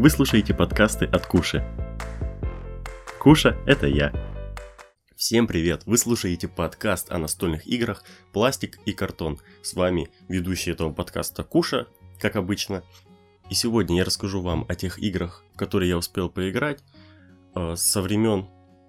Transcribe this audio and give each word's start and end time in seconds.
Вы 0.00 0.08
слушаете 0.08 0.54
подкасты 0.54 1.04
от 1.04 1.26
Куши. 1.26 1.62
Куша– 3.20 3.58
это 3.66 3.86
я. 3.86 4.10
Всем 5.14 5.46
привет! 5.46 5.82
Вы 5.84 5.98
слушаете 5.98 6.48
подкаст 6.48 7.12
о 7.12 7.18
настольных 7.18 7.66
играх 7.66 8.02
«Пластик 8.32 8.78
и 8.86 8.94
картон». 8.94 9.40
С 9.60 9.74
вами 9.74 10.08
ведущий 10.26 10.70
этого 10.70 10.90
подкаста 10.90 11.44
Куша, 11.44 11.86
как 12.18 12.36
обычно. 12.36 12.82
И 13.50 13.54
сегодня 13.54 13.98
я 13.98 14.04
расскажу 14.06 14.40
вам 14.40 14.64
о 14.70 14.74
тех 14.74 14.98
играх, 14.98 15.44
в 15.52 15.58
которые 15.58 15.90
я 15.90 15.98
успел 15.98 16.30
поиграть 16.30 16.82
э, 17.54 17.76
со 17.76 18.00
времен 18.00 18.48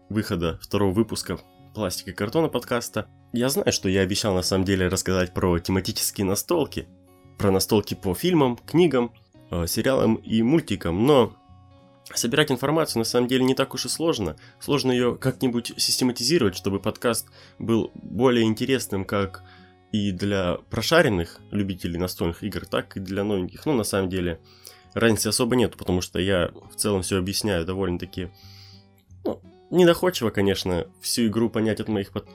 выхода 0.09 0.59
второго 0.61 0.93
выпуска 0.93 1.41
«Пластик 1.75 2.07
и 2.07 2.13
картона» 2.13 2.47
подкаста. 2.47 3.09
Я 3.33 3.49
знаю, 3.49 3.73
что 3.73 3.89
я 3.89 3.99
обещал 3.99 4.33
на 4.33 4.43
самом 4.43 4.63
деле 4.63 4.87
рассказать 4.87 5.33
про 5.33 5.59
тематические 5.59 6.23
настолки, 6.23 6.87
про 7.37 7.51
настолки 7.51 7.95
по 7.95 8.13
фильмам, 8.13 8.55
книгам, 8.55 9.11
сериалам 9.67 10.15
и 10.15 10.41
мультикам, 10.41 11.05
но 11.05 11.33
собирать 12.13 12.51
информацию 12.51 12.99
на 12.99 13.05
самом 13.05 13.27
деле 13.27 13.43
не 13.43 13.55
так 13.55 13.73
уж 13.73 13.85
и 13.85 13.89
сложно. 13.89 14.35
Сложно 14.59 14.91
ее 14.91 15.15
как-нибудь 15.15 15.73
систематизировать, 15.77 16.55
чтобы 16.55 16.79
подкаст 16.79 17.27
был 17.59 17.91
более 17.93 18.45
интересным 18.45 19.05
как 19.05 19.43
и 19.91 20.11
для 20.11 20.57
прошаренных 20.69 21.39
любителей 21.51 21.97
настольных 21.97 22.43
игр, 22.43 22.65
так 22.65 22.95
и 22.97 22.99
для 22.99 23.23
новеньких. 23.23 23.65
Ну, 23.65 23.73
на 23.73 23.83
самом 23.83 24.09
деле, 24.09 24.39
разницы 24.93 25.27
особо 25.27 25.55
нет, 25.55 25.75
потому 25.75 26.01
что 26.01 26.19
я 26.19 26.51
в 26.71 26.75
целом 26.75 27.01
все 27.01 27.17
объясняю 27.17 27.65
довольно-таки 27.65 28.29
ну, 29.25 29.41
недоходчиво, 29.69 30.29
конечно, 30.29 30.87
всю 31.01 31.27
игру 31.27 31.49
понять 31.49 31.81
от 31.81 31.89
моих 31.89 32.11
под 32.11 32.27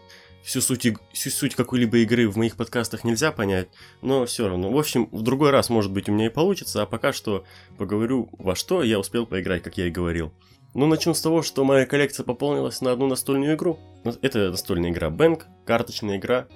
всю 0.46 0.60
суть, 0.60 0.86
всю 1.12 1.30
суть 1.30 1.56
какой-либо 1.56 1.98
игры 1.98 2.28
в 2.28 2.36
моих 2.36 2.56
подкастах 2.56 3.02
нельзя 3.02 3.32
понять, 3.32 3.68
но 4.00 4.24
все 4.27 4.48
равно. 4.48 4.70
В 4.70 4.78
общем, 4.78 5.09
в 5.10 5.23
другой 5.23 5.50
раз, 5.50 5.68
может 5.70 5.92
быть, 5.92 6.09
у 6.09 6.12
меня 6.12 6.27
и 6.27 6.30
получится, 6.30 6.82
а 6.82 6.87
пока 6.87 7.12
что 7.12 7.45
поговорю, 7.77 8.30
во 8.38 8.54
что 8.54 8.84
я 8.84 9.01
успел 9.01 9.27
поиграть, 9.27 9.64
как 9.64 9.77
я 9.77 9.88
и 9.88 9.90
говорил. 9.90 10.32
Ну, 10.73 10.87
начну 10.87 11.15
с 11.15 11.20
того, 11.20 11.43
что 11.43 11.65
моя 11.65 11.85
коллекция 11.85 12.23
пополнилась 12.23 12.80
на 12.80 12.93
одну 12.93 13.09
настольную 13.09 13.57
игру. 13.57 13.80
Это 14.23 14.51
настольная 14.51 14.90
игра 14.90 15.09
Bank, 15.09 15.43
карточная 15.65 16.18
игра, 16.18 16.46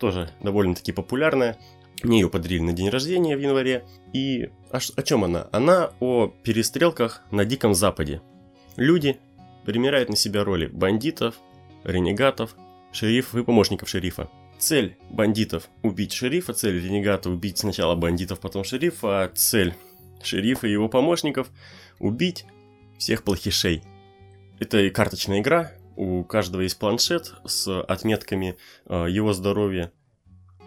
тоже 0.00 0.30
довольно-таки 0.42 0.92
популярная. 0.92 1.58
Мне 2.02 2.20
ее 2.20 2.30
подарили 2.30 2.62
на 2.62 2.72
день 2.72 2.88
рождения 2.88 3.36
в 3.36 3.40
январе. 3.40 3.84
И 4.14 4.50
о, 4.70 4.78
о 4.78 5.02
чем 5.02 5.24
она? 5.24 5.48
Она 5.52 5.90
о 6.00 6.28
перестрелках 6.28 7.22
на 7.30 7.44
Диком 7.44 7.74
Западе. 7.74 8.22
Люди 8.76 9.18
примеряют 9.66 10.08
на 10.08 10.16
себя 10.16 10.44
роли 10.44 10.66
бандитов, 10.66 11.34
ренегатов, 11.82 12.56
шерифов 12.94 13.34
и 13.34 13.44
помощников 13.44 13.88
шерифа. 13.88 14.30
Цель 14.58 14.96
бандитов– 15.10 15.68
убить 15.82 16.12
шерифа, 16.12 16.54
цель 16.54 16.80
ренегата– 16.82 17.28
убить 17.30 17.58
сначала 17.58 17.94
бандитов, 17.96 18.40
потом 18.40 18.64
шерифа, 18.64 19.24
а 19.24 19.28
цель 19.28 19.74
шерифа 20.22 20.66
и 20.66 20.72
его 20.72 20.88
помощников– 20.88 21.50
убить 21.98 22.46
всех 22.96 23.24
плохишей. 23.24 23.82
Это 24.60 24.78
и 24.78 24.90
карточная 24.90 25.40
игра, 25.40 25.72
у 25.96 26.22
каждого 26.24 26.62
есть 26.62 26.78
планшет 26.78 27.34
с 27.44 27.82
отметками 27.82 28.56
э, 28.86 29.06
его 29.10 29.32
здоровья 29.32 29.92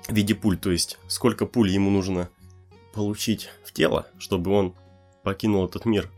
в 0.07 0.13
виде 0.13 0.35
пуль, 0.35 0.57
то 0.57 0.71
есть 0.71 0.97
сколько 1.07 1.45
пуль 1.45 1.69
ему 1.69 1.89
нужно 1.89 2.29
получить 2.93 3.49
в 3.63 3.71
тело, 3.71 4.07
чтобы 4.19 4.51
он 4.51 4.75
покинул 5.23 5.65
этот 5.65 5.85
мир 5.85 6.11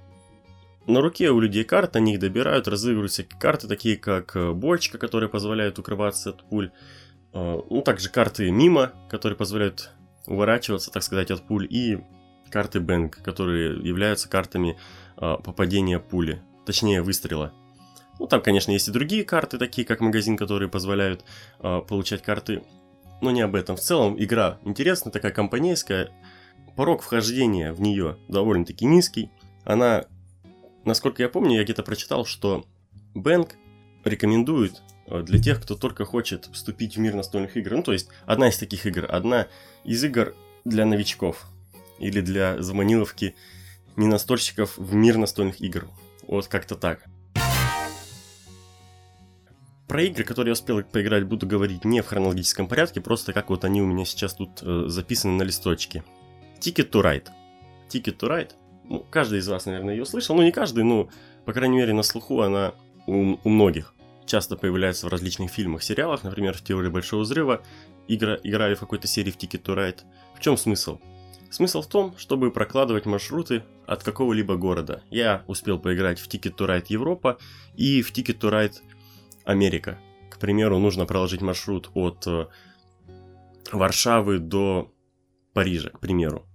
на 0.90 1.02
руке 1.02 1.30
у 1.30 1.40
людей 1.40 1.64
карт, 1.64 1.95
они 1.95 2.14
их 2.14 2.20
добирают, 2.20 2.68
разыгрывают 2.68 3.12
всякие 3.12 3.40
карты, 3.40 3.68
такие 3.68 3.95
как 3.95 4.36
э, 4.36 4.52
бочка, 4.52 4.98
которые 4.98 5.30
позволяют 5.30 5.80
укрываться 5.80 6.32
от 6.32 6.44
пуль. 6.50 6.72
Э, 7.34 7.59
ну, 7.70 7.82
также 7.82 8.09
карты 8.09 8.50
мимо, 8.52 8.92
которые 9.10 9.38
позволяют 9.38 9.92
уворачиваться, 10.26 10.92
так 10.92 11.04
сказать, 11.04 11.32
от 11.32 11.45
пуль. 11.48 11.67
И 11.70 12.00
карты 12.50 12.80
бэнк, 12.80 13.22
которые 13.22 13.80
являются 13.88 14.28
картами 14.28 14.78
э, 15.17 15.36
попадения 15.44 16.00
пули, 16.00 16.42
точнее 16.66 17.02
выстрела. 17.02 17.54
Ну, 18.20 18.28
там, 18.28 18.42
конечно, 18.42 18.72
есть 18.72 18.88
и 18.88 18.92
другие 18.92 19.23
карты, 19.23 19.58
такие 19.58 19.88
как 19.88 20.02
магазин, 20.02 20.36
которые 20.36 20.67
позволяют 20.67 21.23
получать 21.60 22.22
карты. 22.22 22.64
Но 23.22 23.32
не 23.32 23.39
об 23.39 23.55
этом. 23.55 23.78
В 23.78 23.80
целом, 23.80 24.22
игра 24.22 24.60
интересная, 24.66 25.14
такая 25.14 25.32
компанейская. 25.32 26.10
Порог 26.76 27.02
вхождения 27.02 27.72
в 27.72 27.80
нее 27.80 28.17
довольно-таки 28.28 28.86
низкий. 28.86 29.32
Она 29.64 30.05
насколько 30.89 31.23
я 31.23 31.30
помню, 31.30 31.58
я 31.58 31.64
где-то 31.64 31.83
прочитал, 31.83 32.26
что 32.26 32.66
Бэнк 33.14 33.55
рекомендует 34.04 34.82
э, 35.08 35.22
для 35.22 35.39
тех, 35.39 35.61
кто 35.61 35.76
только 35.76 36.04
хочет 36.04 36.50
вступить 36.52 36.98
в 36.98 37.00
мир 37.00 37.14
настольных 37.14 37.55
игр. 37.55 37.72
Ну, 37.76 37.83
то 37.83 37.94
есть, 37.94 38.10
одна 38.26 38.50
из 38.50 38.58
таких 38.58 38.86
игр, 38.86 39.05
одна 39.08 39.48
из 39.86 40.04
игр 40.04 40.36
для 40.66 40.86
новичков 40.86 41.48
или 41.99 42.22
для 42.22 42.61
заманиловки 42.61 43.36
не 43.95 44.08
настольщиков 44.08 44.78
в 44.78 44.94
мир 44.94 45.17
настольных 45.17 45.61
игр. 45.61 45.88
Вот 46.28 46.48
как-то 46.48 46.76
так. 46.76 47.05
Про 49.88 50.04
игры, 50.04 50.23
которые 50.23 50.52
я 50.52 50.54
успел 50.54 50.83
поиграть, 50.83 51.23
буду 51.23 51.48
говорить 51.48 51.83
не 51.83 52.02
в 52.02 52.08
хронологическом 52.08 52.67
порядке, 52.67 53.02
просто 53.02 53.33
как 53.33 53.49
вот 53.49 53.66
они 53.66 53.82
у 53.82 53.88
меня 53.88 54.05
сейчас 54.05 54.36
тут 54.36 54.61
э, 54.61 54.86
записаны 54.88 55.33
на 55.33 55.44
листочке. 55.44 56.04
Ticket 56.60 56.92
to 56.92 57.02
Ride. 57.02 57.28
Ticket 57.89 58.17
to 58.17 58.30
Ride 58.30 58.52
ну, 58.89 59.05
каждый 59.11 59.39
из 59.39 59.48
вас, 59.48 59.67
наверное, 59.67 59.94
ее 59.94 60.05
слышал, 60.05 60.36
ну 60.36 60.42
не 60.42 60.52
каждый, 60.52 60.83
но, 60.83 61.10
по 61.45 61.54
крайней 61.54 61.77
мере, 61.77 61.94
на 61.94 62.02
слуху 62.02 62.42
она 62.42 62.73
у, 63.05 63.38
у 63.44 63.50
многих. 63.50 63.94
Часто 64.26 64.58
появляется 64.58 65.05
в 65.05 65.10
различных 65.10 65.52
фильмах, 65.52 65.83
сериалах, 65.83 66.23
например, 66.23 66.55
в 66.58 66.64
«Теории 66.64 66.89
Большого 66.89 67.22
Взрыва», 67.22 67.61
игра, 68.08 68.38
играю 68.44 68.76
в 68.76 68.80
какой-то 68.80 69.08
серии 69.08 69.32
в 69.32 69.38
Ticket 69.38 69.61
to 69.61 69.76
Ride. 69.76 69.99
В 70.36 70.39
чем 70.39 70.58
смысл? 70.58 70.99
Смысл 71.52 71.82
в 71.82 71.88
том, 71.88 72.16
чтобы 72.17 72.52
прокладывать 72.52 73.05
маршруты 73.05 73.64
от 73.86 74.04
какого-либо 74.04 74.55
города. 74.55 75.04
Я 75.11 75.44
успел 75.48 75.80
поиграть 75.80 76.20
в 76.20 76.28
Ticket 76.28 76.55
to 76.55 76.67
Ride 76.67 76.86
Европа 76.89 77.38
и 77.76 78.02
в 78.02 78.11
Ticket 78.11 78.39
to 78.39 78.52
Ride 78.52 78.76
Америка. 79.45 79.99
К 80.32 80.39
примеру, 80.39 80.80
нужно 80.80 81.05
проложить 81.05 81.42
маршрут 81.42 81.89
от 81.94 82.26
э, 82.26 82.48
Варшавы 83.72 84.39
до 84.39 84.92
Парижа, 85.54 85.89
к 85.89 85.99
примеру. 85.99 86.48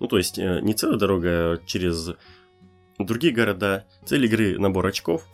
Ну, 0.00 0.06
то 0.06 0.18
есть 0.18 0.38
э, 0.38 0.60
не 0.62 0.74
целая 0.74 0.98
дорога 0.98 1.28
а 1.28 1.58
через 1.66 2.10
другие 2.98 3.32
города. 3.32 3.86
Цель 4.04 4.26
игры– 4.26 4.58
набор 4.58 4.86
очков. 4.86 5.26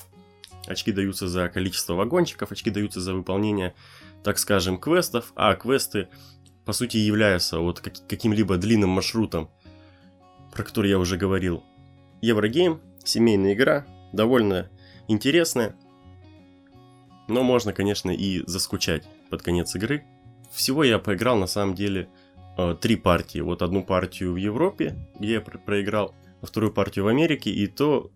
Очки 0.67 0.93
даются 0.93 1.29
за 1.29 1.49
количество 1.49 1.95
вагончиков, 1.95 2.51
очки 2.51 2.71
даются 2.71 3.01
за 3.01 3.15
выполнение, 3.15 3.75
так 4.23 4.39
скажем, 4.39 4.79
квестов, 4.79 5.33
а 5.37 5.55
квесты, 5.55 6.09
по 6.65 6.73
сути, 6.73 6.97
являются 6.97 7.59
вот 7.59 7.81
каким-либо 7.81 8.57
длинным 8.57 8.91
маршрутом, 8.91 9.51
про 10.53 10.63
который 10.63 10.89
я 10.89 10.99
уже 10.99 11.19
говорил. 11.19 11.63
Еврогейм, 12.23 12.81
семейная 13.05 13.53
игра, 13.53 13.87
довольно 14.15 14.71
интересная, 15.07 15.77
но 17.29 17.43
можно, 17.43 17.75
конечно, 17.75 18.11
и 18.11 18.43
заскучать 18.47 19.07
под 19.29 19.43
конец 19.43 19.75
игры. 19.75 20.05
Всего 20.51 20.85
я 20.85 20.99
поиграл, 20.99 21.37
на 21.37 21.47
самом 21.47 21.75
деле, 21.75 22.09
э, 22.57 22.77
три 22.81 22.97
партии. 22.97 23.41
Вот 23.41 23.63
одну 23.63 23.83
партию 23.83 24.33
в 24.33 24.37
Европе, 24.37 24.97
где 25.19 25.35
я 25.35 25.41
проиграл, 25.41 26.15
а 26.41 26.47
вторую 26.47 26.73
партию 26.73 27.05
в 27.05 27.09
Америке, 27.09 27.51
и 27.51 27.67
то... 27.67 28.11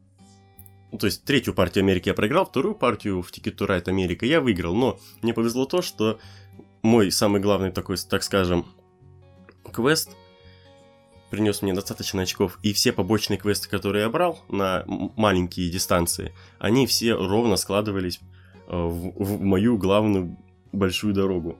Ну, 0.90 0.98
то 0.98 1.06
есть 1.06 1.24
третью 1.24 1.52
партию 1.52 1.82
Америки 1.82 2.08
я 2.08 2.14
проиграл, 2.14 2.46
вторую 2.46 2.74
партию 2.74 3.20
в 3.20 3.30
Ticket 3.30 3.56
to 3.56 3.66
Ride 3.66 3.88
Америка 3.88 4.24
я 4.24 4.40
выиграл. 4.40 4.74
Но 4.74 4.98
мне 5.20 5.34
повезло 5.34 5.66
то, 5.66 5.82
что 5.82 6.18
мой 6.82 7.10
самый 7.10 7.40
главный 7.40 7.70
такой, 7.70 7.96
так 8.08 8.22
скажем, 8.22 8.64
квест 9.70 10.16
принес 11.30 11.62
мне 11.62 11.74
достаточно 11.74 12.22
очков, 12.22 12.58
и 12.62 12.72
все 12.72 12.92
побочные 12.92 13.38
квесты, 13.38 13.68
которые 13.68 14.02
я 14.02 14.08
брал 14.08 14.40
на 14.48 14.84
маленькие 14.86 15.70
дистанции, 15.70 16.34
они 16.58 16.86
все 16.86 17.14
ровно 17.14 17.56
складывались 17.56 18.20
э, 18.66 18.76
в, 18.76 19.12
в 19.22 19.40
мою 19.42 19.76
главную 19.76 20.36
большую 20.72 21.14
дорогу, 21.14 21.58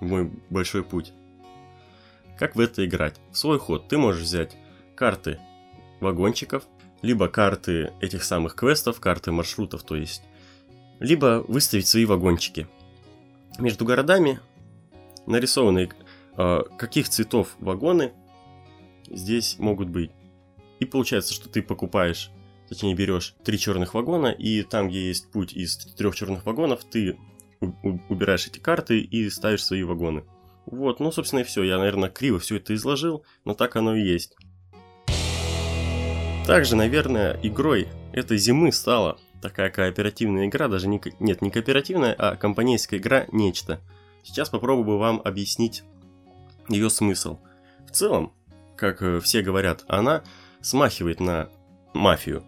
в 0.00 0.06
мой 0.06 0.30
большой 0.48 0.82
путь. 0.82 1.12
Как 2.38 2.56
в 2.56 2.60
это 2.60 2.84
играть? 2.84 3.16
В 3.30 3.38
свой 3.38 3.58
ход 3.58 3.88
ты 3.88 3.98
можешь 3.98 4.22
взять 4.22 4.56
карты 4.94 5.38
вагончиков, 6.00 6.64
либо 7.02 7.28
карты 7.28 7.92
этих 8.00 8.24
самых 8.24 8.54
квестов, 8.54 9.00
карты 9.00 9.30
маршрутов, 9.30 9.82
то 9.82 9.94
есть, 9.96 10.22
либо 11.00 11.44
выставить 11.46 11.86
свои 11.86 12.04
вагончики. 12.04 12.66
Между 13.58 13.84
городами 13.84 14.40
нарисованы 15.26 15.90
э, 16.36 16.62
каких 16.76 17.08
цветов 17.08 17.54
вагоны 17.58 18.12
здесь 19.08 19.58
могут 19.58 19.88
быть. 19.88 20.10
И 20.80 20.86
получается, 20.86 21.32
что 21.34 21.48
ты 21.48 21.62
покупаешь, 21.62 22.30
точнее 22.68 22.94
берешь 22.94 23.34
три 23.44 23.58
черных 23.58 23.94
вагона, 23.94 24.28
и 24.28 24.62
там, 24.62 24.88
где 24.88 25.06
есть 25.08 25.30
путь 25.30 25.52
из 25.52 25.76
трех 25.76 26.16
черных 26.16 26.44
вагонов, 26.46 26.84
ты 26.84 27.16
убираешь 27.60 28.46
эти 28.46 28.58
карты 28.58 29.00
и 29.00 29.30
ставишь 29.30 29.64
свои 29.64 29.84
вагоны. 29.84 30.24
Вот, 30.66 31.00
ну, 31.00 31.12
собственно, 31.12 31.40
и 31.40 31.44
все. 31.44 31.62
Я, 31.62 31.78
наверное, 31.78 32.10
криво 32.10 32.38
все 32.38 32.56
это 32.56 32.74
изложил, 32.74 33.24
но 33.44 33.54
так 33.54 33.76
оно 33.76 33.94
и 33.94 34.02
есть. 34.02 34.36
Также, 36.46 36.76
наверное, 36.76 37.38
игрой 37.42 37.88
этой 38.12 38.36
зимы 38.36 38.70
стала 38.72 39.18
такая 39.40 39.70
кооперативная 39.70 40.46
игра, 40.46 40.68
даже 40.68 40.88
не, 40.88 41.00
нет, 41.20 41.42
не 41.42 41.50
кооперативная, 41.50 42.14
а 42.14 42.36
компанейская 42.36 42.98
игра 42.98 43.26
«Нечто». 43.32 43.80
Сейчас 44.22 44.48
попробую 44.48 44.98
вам 44.98 45.20
объяснить 45.22 45.84
ее 46.68 46.88
смысл. 46.88 47.38
В 47.86 47.90
целом, 47.90 48.32
как 48.76 49.02
э, 49.02 49.20
все 49.20 49.42
говорят, 49.42 49.84
она 49.86 50.22
смахивает 50.62 51.20
на 51.20 51.50
мафию, 51.92 52.42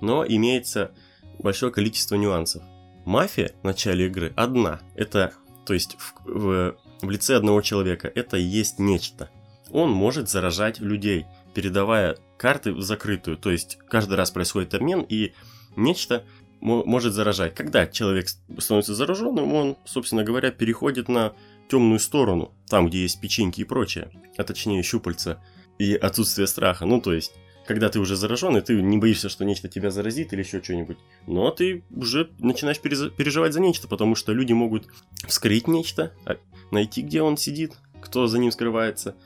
но 0.00 0.26
имеется 0.26 0.92
большое 1.38 1.72
количество 1.72 2.16
нюансов. 2.16 2.62
Мафия 3.04 3.52
в 3.62 3.64
начале 3.64 4.06
игры 4.06 4.32
одна, 4.36 4.80
это, 4.94 5.32
то 5.64 5.74
есть 5.74 5.96
в, 5.98 6.14
в, 6.24 6.76
в 7.02 7.10
лице 7.10 7.36
одного 7.36 7.60
человека, 7.60 8.10
это 8.14 8.36
и 8.36 8.42
есть 8.42 8.78
нечто. 8.78 9.30
Он 9.70 9.90
может 9.90 10.30
заражать 10.30 10.80
людей, 10.80 11.26
передавая 11.54 12.16
карты 12.38 12.72
в 12.72 12.80
закрытую, 12.80 13.36
то 13.36 13.50
есть 13.50 13.78
каждый 13.88 14.14
раз 14.14 14.30
происходит 14.30 14.74
обмен, 14.74 15.04
и 15.08 15.32
нечто 15.76 16.24
может 16.60 17.12
заражать. 17.12 17.54
Когда 17.54 17.86
человек 17.86 18.28
становится 18.58 18.94
зараженным, 18.94 19.52
он, 19.52 19.76
собственно 19.84 20.22
говоря, 20.22 20.50
переходит 20.50 21.08
на 21.08 21.32
темную 21.68 21.98
сторону, 21.98 22.52
там, 22.68 22.88
где 22.88 23.02
есть 23.02 23.20
печеньки 23.20 23.62
и 23.62 23.64
прочее, 23.64 24.10
а 24.36 24.44
точнее 24.44 24.82
щупальца 24.82 25.42
и 25.78 25.94
отсутствие 25.94 26.46
страха. 26.46 26.86
Ну, 26.86 27.00
то 27.00 27.12
есть, 27.12 27.32
когда 27.72 27.88
ты 27.88 27.98
уже 27.98 28.16
заражен, 28.16 28.56
и 28.56 28.60
ты 28.60 28.80
не 28.80 28.98
боишься, 28.98 29.28
что 29.28 29.44
нечто 29.44 29.68
тебя 29.68 29.90
заразит 29.90 30.32
или 30.32 30.40
еще 30.40 30.62
что-нибудь, 30.62 30.98
но 31.26 31.50
ты 31.50 31.84
уже 31.90 32.30
начинаешь 32.38 32.80
переживать 32.80 33.52
за 33.52 33.60
нечто, 33.60 33.88
потому 33.88 34.14
что 34.14 34.32
люди 34.32 34.52
могут 34.52 34.88
вскрыть 35.26 35.68
нечто, 35.68 36.12
а, 36.24 36.36
найти, 36.70 37.02
где 37.02 37.22
он 37.22 37.36
сидит, 37.36 37.72
кто 38.00 38.26
за 38.26 38.38
ним 38.38 38.52
скрывается, 38.52 39.16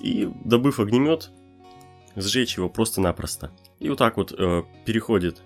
и, 0.00 0.28
добыв 0.44 0.80
огнемет, 0.80 1.30
сжечь 2.16 2.56
его 2.56 2.68
просто-напросто. 2.68 3.52
И 3.78 3.88
вот 3.88 3.98
так 3.98 4.16
вот 4.16 4.32
э, 4.36 4.62
переходит 4.84 5.42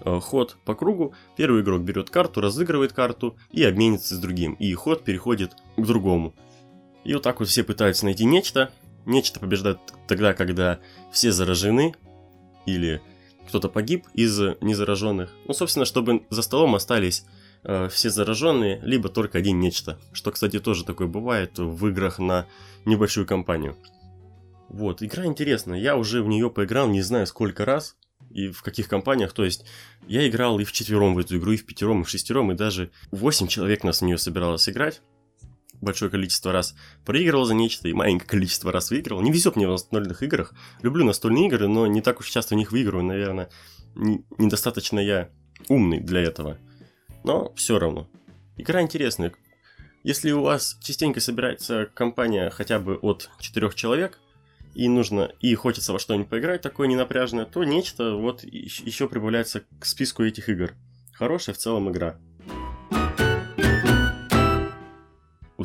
Э, 0.00 0.20
ход 0.20 0.56
по 0.64 0.74
кругу, 0.74 1.14
первый 1.36 1.62
игрок 1.62 1.82
берет 1.82 2.10
карту, 2.10 2.40
разыгрывает 2.40 2.92
карту 2.92 3.36
и 3.50 3.62
обменится 3.62 4.14
с 4.14 4.18
другим, 4.18 4.54
и 4.54 4.72
ход 4.74 5.04
переходит 5.04 5.52
к 5.76 5.82
другому. 5.82 6.34
И 7.04 7.14
вот 7.14 7.22
так 7.22 7.40
вот 7.40 7.48
все 7.48 7.64
пытаются 7.64 8.04
найти 8.04 8.24
нечто. 8.24 8.72
Нечто 9.06 9.40
побеждает 9.40 9.78
тогда, 10.06 10.34
когда 10.34 10.80
все 11.12 11.32
заражены 11.32 11.94
или 12.66 13.00
кто-то 13.46 13.68
погиб 13.68 14.06
из 14.14 14.38
незараженных. 14.60 15.32
Ну, 15.46 15.54
собственно, 15.54 15.84
чтобы 15.84 16.24
за 16.30 16.42
столом 16.42 16.74
остались 16.74 17.24
э, 17.62 17.88
все 17.88 18.10
зараженные, 18.10 18.80
либо 18.82 19.08
только 19.08 19.38
один 19.38 19.60
нечто. 19.60 19.98
Что, 20.12 20.30
кстати, 20.30 20.58
тоже 20.60 20.84
такое 20.84 21.06
бывает 21.06 21.58
в 21.58 21.86
играх 21.86 22.18
на 22.18 22.46
небольшую 22.84 23.26
компанию. 23.26 23.76
Вот, 24.68 25.02
игра 25.02 25.26
интересная. 25.26 25.78
Я 25.78 25.96
уже 25.96 26.22
в 26.22 26.28
нее 26.28 26.50
поиграл 26.50 26.88
не 26.88 27.02
знаю 27.02 27.26
сколько 27.26 27.64
раз 27.64 27.96
и 28.30 28.48
в 28.48 28.62
каких 28.62 28.88
компаниях. 28.88 29.32
То 29.32 29.44
есть 29.44 29.64
я 30.06 30.26
играл 30.26 30.58
и 30.58 30.64
в 30.64 30.72
четвером 30.72 31.14
в 31.14 31.18
эту 31.18 31.38
игру, 31.38 31.52
и 31.52 31.56
в 31.56 31.64
пятером, 31.64 32.02
и 32.02 32.04
в 32.04 32.08
шестером, 32.08 32.50
и 32.50 32.56
даже 32.56 32.90
8 33.12 33.46
человек 33.46 33.84
нас 33.84 34.00
в 34.00 34.04
нее 34.04 34.18
собиралось 34.18 34.68
играть. 34.68 35.00
Большое 35.80 36.10
количество 36.10 36.52
раз 36.52 36.74
проигрывал 37.04 37.44
за 37.44 37.54
нечто, 37.54 37.88
и 37.88 37.92
маленькое 37.92 38.28
количество 38.28 38.72
раз 38.72 38.90
выигрывал. 38.90 39.22
Не 39.22 39.32
везет 39.32 39.56
мне 39.56 39.66
в 39.66 39.70
настольных 39.70 40.22
играх. 40.22 40.54
Люблю 40.82 41.04
настольные 41.04 41.46
игры, 41.46 41.68
но 41.68 41.86
не 41.86 42.00
так 42.00 42.20
уж 42.20 42.28
часто 42.28 42.54
в 42.54 42.58
них 42.58 42.72
выигрываю. 42.72 43.04
Наверное, 43.04 43.50
не, 43.94 44.24
недостаточно 44.38 44.98
я 44.98 45.30
умный 45.68 46.00
для 46.00 46.20
этого. 46.20 46.58
Но 47.22 47.52
все 47.54 47.78
равно. 47.78 48.08
Игра 48.56 48.82
интересная. 48.82 49.32
Если 50.02 50.32
у 50.32 50.42
вас 50.42 50.78
частенько 50.82 51.20
собирается 51.20 51.88
компания 51.94 52.50
хотя 52.50 52.78
бы 52.78 52.96
от 52.96 53.30
четырех 53.40 53.74
человек, 53.74 54.20
и 54.74 54.88
нужно, 54.88 55.30
и 55.40 55.54
хочется 55.54 55.92
во 55.92 55.98
что-нибудь 55.98 56.28
поиграть 56.28 56.60
такое 56.60 56.88
ненапряжное, 56.88 57.46
то 57.46 57.64
нечто 57.64 58.14
вот 58.14 58.42
еще 58.42 59.08
прибавляется 59.08 59.62
к 59.78 59.86
списку 59.86 60.24
этих 60.24 60.48
игр. 60.48 60.74
Хорошая 61.12 61.54
в 61.54 61.58
целом 61.58 61.90
игра. 61.90 62.18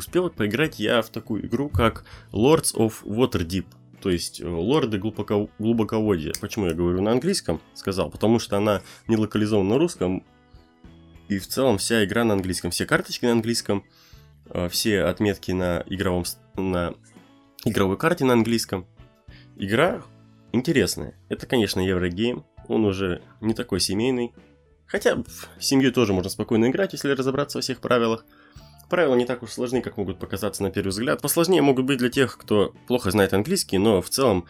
Успел 0.00 0.30
поиграть 0.30 0.78
я 0.80 1.02
в 1.02 1.10
такую 1.10 1.44
игру, 1.44 1.68
как 1.68 2.06
Lords 2.32 2.74
of 2.74 3.04
Waterdeep, 3.04 3.66
то 4.00 4.08
есть 4.08 4.40
э, 4.40 4.48
лорды 4.48 4.96
глубоко, 4.96 5.50
глубоководья. 5.58 6.32
Почему 6.40 6.68
я 6.68 6.72
говорю 6.72 7.02
на 7.02 7.12
английском? 7.12 7.60
Сказал, 7.74 8.08
потому 8.08 8.38
что 8.38 8.56
она 8.56 8.80
не 9.08 9.18
локализована 9.18 9.74
на 9.74 9.78
русском, 9.78 10.24
и 11.28 11.38
в 11.38 11.46
целом 11.46 11.76
вся 11.76 12.02
игра 12.02 12.24
на 12.24 12.32
английском. 12.32 12.70
Все 12.70 12.86
карточки 12.86 13.26
на 13.26 13.32
английском, 13.32 13.84
э, 14.46 14.70
все 14.70 15.02
отметки 15.02 15.52
на 15.52 15.84
игровом 15.86 16.24
на 16.56 16.94
игровой 17.66 17.98
карте 17.98 18.24
на 18.24 18.32
английском. 18.32 18.86
Игра 19.56 20.02
интересная. 20.52 21.14
Это, 21.28 21.46
конечно, 21.46 21.78
Еврогейм. 21.78 22.46
Он 22.68 22.86
уже 22.86 23.20
не 23.42 23.52
такой 23.52 23.80
семейный. 23.80 24.32
Хотя 24.86 25.16
в 25.16 25.62
семью 25.62 25.92
тоже 25.92 26.14
можно 26.14 26.30
спокойно 26.30 26.70
играть, 26.70 26.94
если 26.94 27.10
разобраться 27.10 27.58
во 27.58 27.62
всех 27.62 27.82
правилах. 27.82 28.24
Правила 28.90 29.14
не 29.14 29.24
так 29.24 29.44
уж 29.44 29.50
сложны, 29.50 29.82
как 29.82 29.96
могут 29.96 30.18
показаться 30.18 30.64
на 30.64 30.70
первый 30.70 30.88
взгляд. 30.88 31.22
Посложнее 31.22 31.62
могут 31.62 31.86
быть 31.86 31.98
для 31.98 32.10
тех, 32.10 32.36
кто 32.36 32.74
плохо 32.88 33.12
знает 33.12 33.32
английский, 33.32 33.78
но 33.78 34.02
в 34.02 34.10
целом 34.10 34.46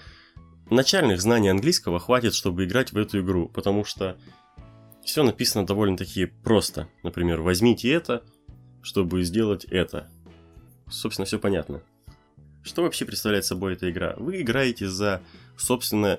начальных 0.70 1.20
знаний 1.20 1.50
английского 1.50 2.00
хватит, 2.00 2.32
чтобы 2.32 2.64
играть 2.64 2.92
в 2.92 2.96
эту 2.96 3.20
игру, 3.20 3.50
потому 3.50 3.84
что 3.84 4.16
все 5.04 5.22
написано 5.22 5.66
довольно-таки 5.66 6.24
просто. 6.24 6.88
Например, 7.02 7.42
возьмите 7.42 7.92
это, 7.92 8.24
чтобы 8.80 9.22
сделать 9.24 9.66
это. 9.66 10.08
Собственно, 10.88 11.26
все 11.26 11.38
понятно. 11.38 11.82
Что 12.62 12.82
вообще 12.82 13.04
представляет 13.04 13.44
собой 13.44 13.74
эта 13.74 13.90
игра? 13.90 14.14
Вы 14.16 14.40
играете 14.40 14.88
за, 14.88 15.20
собственно, 15.58 16.18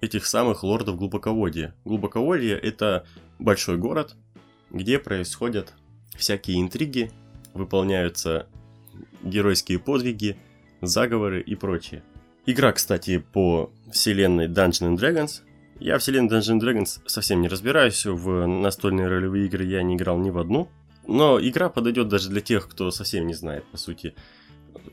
этих 0.00 0.26
самых 0.26 0.64
лордов 0.64 0.96
глубоководья. 0.96 1.76
Глубоководье– 1.84 2.58
это 2.62 3.06
большой 3.38 3.76
город, 3.76 4.16
где 4.70 4.98
происходят 4.98 5.72
всякие 6.16 6.60
интриги, 6.60 7.12
выполняются 7.54 8.46
геройские 9.22 9.78
подвиги, 9.78 10.36
заговоры 10.80 11.40
и 11.40 11.54
прочее. 11.54 12.02
Игра, 12.46 12.72
кстати, 12.72 13.18
по 13.18 13.70
вселенной 13.92 14.48
Dungeons 14.48 14.96
and 14.96 14.96
Dragons. 14.96 15.42
Я 15.78 15.98
в 15.98 16.02
вселенной 16.02 16.28
Dungeons 16.28 16.58
and 16.58 16.60
Dragons 16.60 17.00
совсем 17.06 17.40
не 17.40 17.48
разбираюсь, 17.48 18.04
в 18.06 18.46
настольные 18.46 19.08
ролевые 19.08 19.46
игры 19.46 19.64
я 19.64 19.82
не 19.82 19.96
играл 19.96 20.18
ни 20.18 20.30
в 20.30 20.38
одну. 20.38 20.68
Но 21.06 21.40
игра 21.40 21.68
подойдет 21.68 22.08
даже 22.08 22.28
для 22.28 22.40
тех, 22.40 22.68
кто 22.68 22.90
совсем 22.90 23.26
не 23.26 23.34
знает, 23.34 23.64
по 23.64 23.76
сути, 23.76 24.14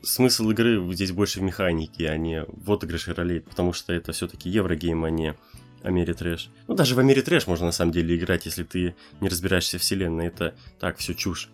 смысл 0.02 0.50
игры 0.50 0.82
здесь 0.92 1.12
больше 1.12 1.40
в 1.40 1.42
механике, 1.42 2.08
а 2.08 2.16
не 2.16 2.44
в 2.46 2.72
отыгрыше 2.72 3.14
ролей, 3.14 3.40
потому 3.40 3.72
что 3.72 3.92
это 3.92 4.12
все-таки 4.12 4.48
eurogame, 4.48 5.04
а 5.04 5.10
не 5.10 5.34
Ameritrash. 5.82 6.50
Ну, 6.66 6.74
даже 6.74 6.94
в 6.94 6.98
Ameritrash 6.98 7.46
можно 7.46 7.66
на 7.66 7.72
самом 7.72 7.92
деле 7.92 8.16
играть, 8.16 8.46
если 8.46 8.64
ты 8.64 8.94
не 9.20 9.28
разбираешься 9.28 9.78
в 9.78 9.82
вселенной. 9.82 10.26
Это 10.26 10.54
так, 10.80 10.96
все 10.98 11.14
чушь. 11.14 11.50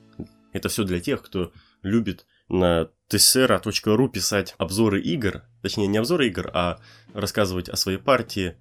Это 0.54 0.70
все 0.70 0.84
для 0.84 1.00
тех, 1.00 1.20
кто 1.22 1.52
любит 1.82 2.26
на 2.48 2.88
tesera.ru 3.10 4.08
писать 4.08 4.54
обзоры 4.56 5.02
игр, 5.02 5.42
точнее 5.62 5.88
не 5.88 5.98
обзоры 5.98 6.28
игр, 6.28 6.48
а 6.54 6.78
рассказывать 7.12 7.68
о 7.68 7.76
своей 7.76 7.98
партии, 7.98 8.56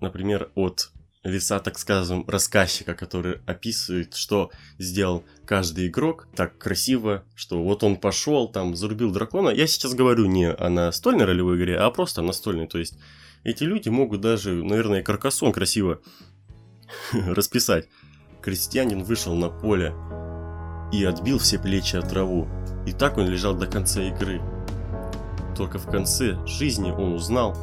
например, 0.00 0.52
от 0.54 0.90
лица, 1.24 1.58
так 1.58 1.78
скажем, 1.78 2.24
рассказчика, 2.28 2.94
который 2.94 3.40
описывает, 3.46 4.14
что 4.16 4.50
сделал 4.78 5.24
каждый 5.46 5.88
игрок 5.88 6.28
так 6.36 6.58
красиво, 6.58 7.24
что 7.34 7.62
вот 7.62 7.82
он 7.84 7.96
пошел, 7.96 8.46
там, 8.46 8.76
зарубил 8.76 9.10
дракона. 9.10 9.48
Я 9.48 9.66
сейчас 9.66 9.94
говорю 9.94 10.26
не 10.26 10.50
о 10.50 10.68
настольной 10.68 11.24
ролевой 11.24 11.56
игре, 11.56 11.78
а 11.78 11.90
просто 11.90 12.20
о 12.20 12.24
настольной. 12.24 12.66
То 12.66 12.78
есть 12.78 12.98
эти 13.44 13.64
люди 13.64 13.88
могут 13.88 14.20
даже, 14.20 14.52
наверное, 14.62 15.02
каркасон 15.02 15.52
красиво 15.52 16.02
расписать. 17.12 17.88
Крестьянин 18.42 19.02
вышел 19.02 19.34
на 19.34 19.48
поле 19.48 19.94
и 20.92 21.04
отбил 21.04 21.38
все 21.38 21.58
плечи 21.58 21.96
от 21.96 22.08
траву. 22.08 22.48
И 22.86 22.92
так 22.92 23.18
он 23.18 23.28
лежал 23.28 23.54
до 23.54 23.66
конца 23.66 24.02
игры. 24.02 24.40
Только 25.56 25.78
в 25.78 25.90
конце 25.90 26.38
жизни 26.46 26.90
он 26.90 27.12
узнал, 27.12 27.54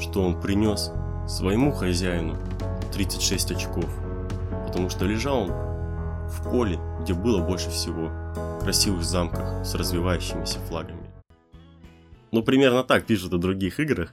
что 0.00 0.22
он 0.22 0.40
принес 0.40 0.90
своему 1.28 1.72
хозяину 1.72 2.36
36 2.92 3.52
очков, 3.52 3.88
потому 4.66 4.90
что 4.90 5.04
лежал 5.04 5.42
он 5.42 5.50
в 6.28 6.42
поле, 6.50 6.78
где 7.00 7.14
было 7.14 7.42
больше 7.42 7.70
всего 7.70 8.10
красивых 8.60 9.02
замках 9.02 9.64
с 9.66 9.74
развивающимися 9.74 10.58
флагами. 10.60 11.10
Ну, 12.30 12.42
примерно 12.42 12.82
так 12.82 13.04
пишут 13.04 13.34
о 13.34 13.38
других 13.38 13.78
играх. 13.80 14.12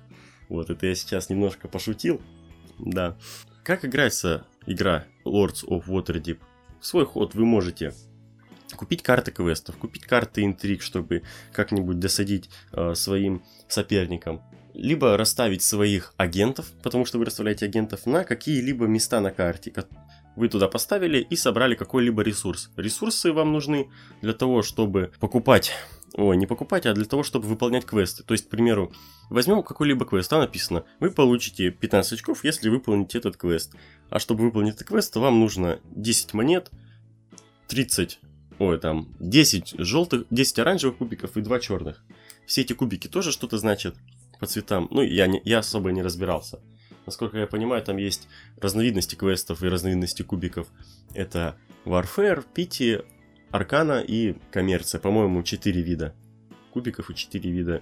Вот, 0.50 0.70
это 0.70 0.88
я 0.88 0.96
сейчас 0.96 1.30
немножко 1.30 1.68
пошутил. 1.68 2.20
Да. 2.78 3.16
Как 3.64 3.86
играется 3.86 4.46
игра 4.66 5.06
Lords 5.26 5.66
of 5.66 5.86
Waterdeep? 5.86 6.40
В 6.82 6.86
свой 6.86 7.06
ход 7.06 7.36
вы 7.36 7.46
можете 7.46 7.94
купить 8.80 9.04
карты 9.04 9.32
квестов, 9.32 9.76
купить 9.76 10.06
карты 10.06 10.46
интриг, 10.46 10.82
чтобы 10.82 11.24
как-нибудь 11.52 12.00
досадить 12.00 12.50
э, 12.72 12.96
своим 12.96 13.44
соперникам 13.68 14.42
либо 14.74 15.18
расставить 15.18 15.62
своих 15.64 16.14
агентов, 16.16 16.72
потому 16.82 17.04
что 17.04 17.18
вы 17.18 17.26
расставляете 17.26 17.66
агентов 17.66 18.06
на 18.06 18.24
какие-либо 18.24 18.86
места 18.86 19.20
на 19.20 19.32
карте. 19.32 19.74
Вы 20.38 20.48
туда 20.48 20.70
поставили 20.70 21.20
и 21.20 21.36
собрали 21.36 21.76
какой-либо 21.76 22.22
ресурс. 22.22 22.72
Ресурсы 22.78 23.34
вам 23.34 23.52
нужны 23.52 23.90
для 24.22 24.32
того, 24.32 24.62
чтобы 24.62 25.12
покупать 25.20 25.74
Ой, 26.14 26.38
не 26.38 26.48
покупать, 26.48 26.86
а 26.88 26.94
для 26.94 27.06
того, 27.06 27.24
чтобы 27.24 27.48
выполнять 27.48 27.86
квесты. 27.86 28.24
То 28.24 28.34
есть, 28.34 28.48
к 28.48 28.50
примеру, 28.50 28.92
возьмем 29.30 29.62
какой-либо 29.62 30.06
квест, 30.06 30.30
там 30.30 30.40
написано, 30.40 30.84
вы 31.00 31.12
получите 31.12 31.70
15 31.70 32.14
очков, 32.14 32.44
если 32.44 32.70
выполните 32.70 33.20
этот 33.20 33.38
квест. 33.38 33.76
А 34.10 34.18
чтобы 34.18 34.44
выполнить 34.46 34.76
этот 34.76 34.88
квест, 34.88 35.16
вам 35.16 35.40
нужно 35.40 35.80
10 35.92 36.34
монет, 36.34 36.72
30, 37.68 38.20
ой, 38.60 38.80
там, 38.80 39.08
10 39.20 39.76
желтых, 39.78 40.26
10 40.30 40.60
оранжевых 40.60 40.98
кубиков 40.98 41.38
и 41.38 41.42
2 41.42 41.60
черных. 41.60 42.04
Все 42.46 42.62
эти 42.62 42.74
кубики 42.74 43.08
тоже 43.08 43.32
что-то 43.32 43.58
значат. 43.58 43.96
по 44.40 44.46
цветам. 44.46 44.88
Ну, 44.92 45.02
я, 45.02 45.28
не, 45.28 45.42
я 45.46 45.60
особо 45.60 45.92
не 45.92 46.02
разбирался. 46.02 46.60
Насколько 47.06 47.38
я 47.40 47.48
понимаю, 47.48 47.84
там 47.84 47.98
есть 47.98 48.28
разновидности 48.62 49.16
квестов 49.16 49.64
и 49.64 49.68
разновидности 49.68 50.22
кубиков. 50.22 50.68
Это 51.14 51.58
Warfare, 51.86 52.46
Пити, 52.54 53.02
Аркана 53.52 54.02
и 54.02 54.36
Коммерция. 54.52 55.00
По-моему, 55.00 55.44
4 55.44 55.82
вида 55.82 56.16
кубиков 56.72 57.10
и 57.10 57.16
4 57.16 57.52
вида 57.52 57.82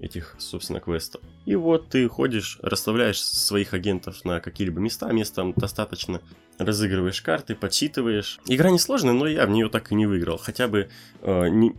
этих, 0.00 0.34
собственно, 0.38 0.80
квестов. 0.80 1.20
И 1.44 1.54
вот 1.54 1.90
ты 1.90 2.08
ходишь, 2.08 2.58
расставляешь 2.62 3.22
своих 3.22 3.74
агентов 3.74 4.24
на 4.24 4.40
какие-либо 4.40 4.80
места, 4.80 5.12
мест 5.12 5.34
там 5.34 5.52
достаточно, 5.52 6.20
разыгрываешь 6.58 7.20
карты, 7.22 7.54
подсчитываешь. 7.54 8.40
Игра 8.46 8.70
несложная, 8.70 9.12
но 9.12 9.26
я 9.26 9.46
в 9.46 9.50
нее 9.50 9.68
так 9.68 9.92
и 9.92 9.94
не 9.94 10.06
выиграл. 10.06 10.38
Хотя 10.38 10.68
бы 10.68 10.88
э, 11.22 11.48
не, 11.48 11.76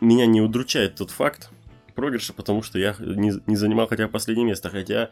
меня 0.00 0.26
не 0.26 0.40
удручает 0.40 0.96
тот 0.96 1.10
факт 1.10 1.50
проигрыша, 1.94 2.34
потому 2.34 2.62
что 2.62 2.78
я 2.78 2.94
не, 2.98 3.32
не 3.46 3.56
занимал 3.56 3.88
хотя 3.88 4.06
бы 4.06 4.12
последнее 4.12 4.46
место, 4.46 4.68
хотя 4.68 5.10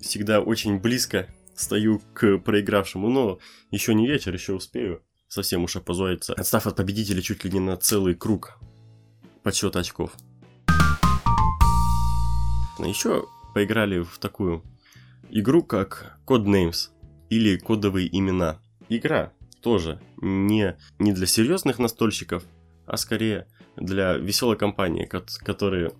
всегда 0.00 0.40
очень 0.40 0.78
близко 0.78 1.28
стою 1.56 2.00
к 2.14 2.38
проигравшему, 2.38 3.10
но 3.10 3.38
еще 3.70 3.94
не 3.94 4.06
вечер, 4.06 4.32
еще 4.32 4.54
успею 4.54 5.02
совсем 5.28 5.64
уж 5.64 5.76
опозориться, 5.76 6.34
отстав 6.34 6.66
от 6.66 6.76
победителя 6.76 7.20
чуть 7.20 7.44
ли 7.44 7.50
не 7.50 7.60
на 7.60 7.76
целый 7.76 8.14
круг 8.14 8.58
подсчета 9.42 9.80
очков. 9.80 10.12
Еще 12.78 13.26
поиграли 13.54 14.00
в 14.00 14.18
такую 14.18 14.62
игру, 15.30 15.62
как 15.62 16.18
Codenames 16.26 16.90
или 17.30 17.56
кодовые 17.56 18.08
имена. 18.16 18.60
Игра 18.88 19.32
тоже 19.60 20.00
не, 20.20 20.76
не 20.98 21.12
для 21.12 21.26
серьезных 21.26 21.78
настольщиков, 21.78 22.44
а 22.86 22.96
скорее 22.96 23.46
для 23.76 24.14
веселой 24.14 24.56
компании, 24.56 25.06
которые 25.06 25.92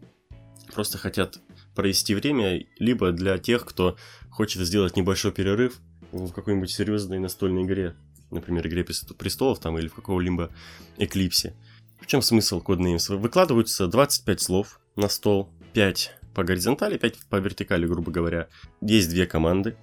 просто 0.75 0.99
хотят 0.99 1.39
провести 1.75 2.15
время, 2.15 2.65
либо 2.79 3.13
для 3.13 3.39
тех, 3.39 3.65
кто 3.65 3.97
хочет 4.31 4.63
сделать 4.63 4.97
небольшой 4.97 5.33
перерыв 5.33 5.81
в 6.13 6.33
какой-нибудь 6.33 6.71
серьезной 6.71 7.19
настольной 7.19 7.65
игре, 7.65 7.95
например, 8.31 8.67
игре 8.67 8.85
престолов 8.85 9.61
там 9.61 9.79
или 9.79 9.89
в 9.89 9.95
какого-либо 9.95 10.51
эклипсе. 10.97 11.55
В 12.01 12.07
чем 12.07 12.21
смысл 12.21 12.63
Codenames? 12.63 13.17
Выкладываются 13.17 13.87
25 13.87 14.41
слов 14.41 14.81
на 14.97 15.09
стол, 15.09 15.51
5 15.73 16.13
по 16.35 16.45
горизонтали, 16.45 16.99
5 16.99 17.27
по 17.31 17.37
вертикали, 17.37 17.87
грубо 17.87 18.11
говоря. 18.11 18.49
Есть 18.81 19.11
две 19.11 19.27
команды. 19.27 19.77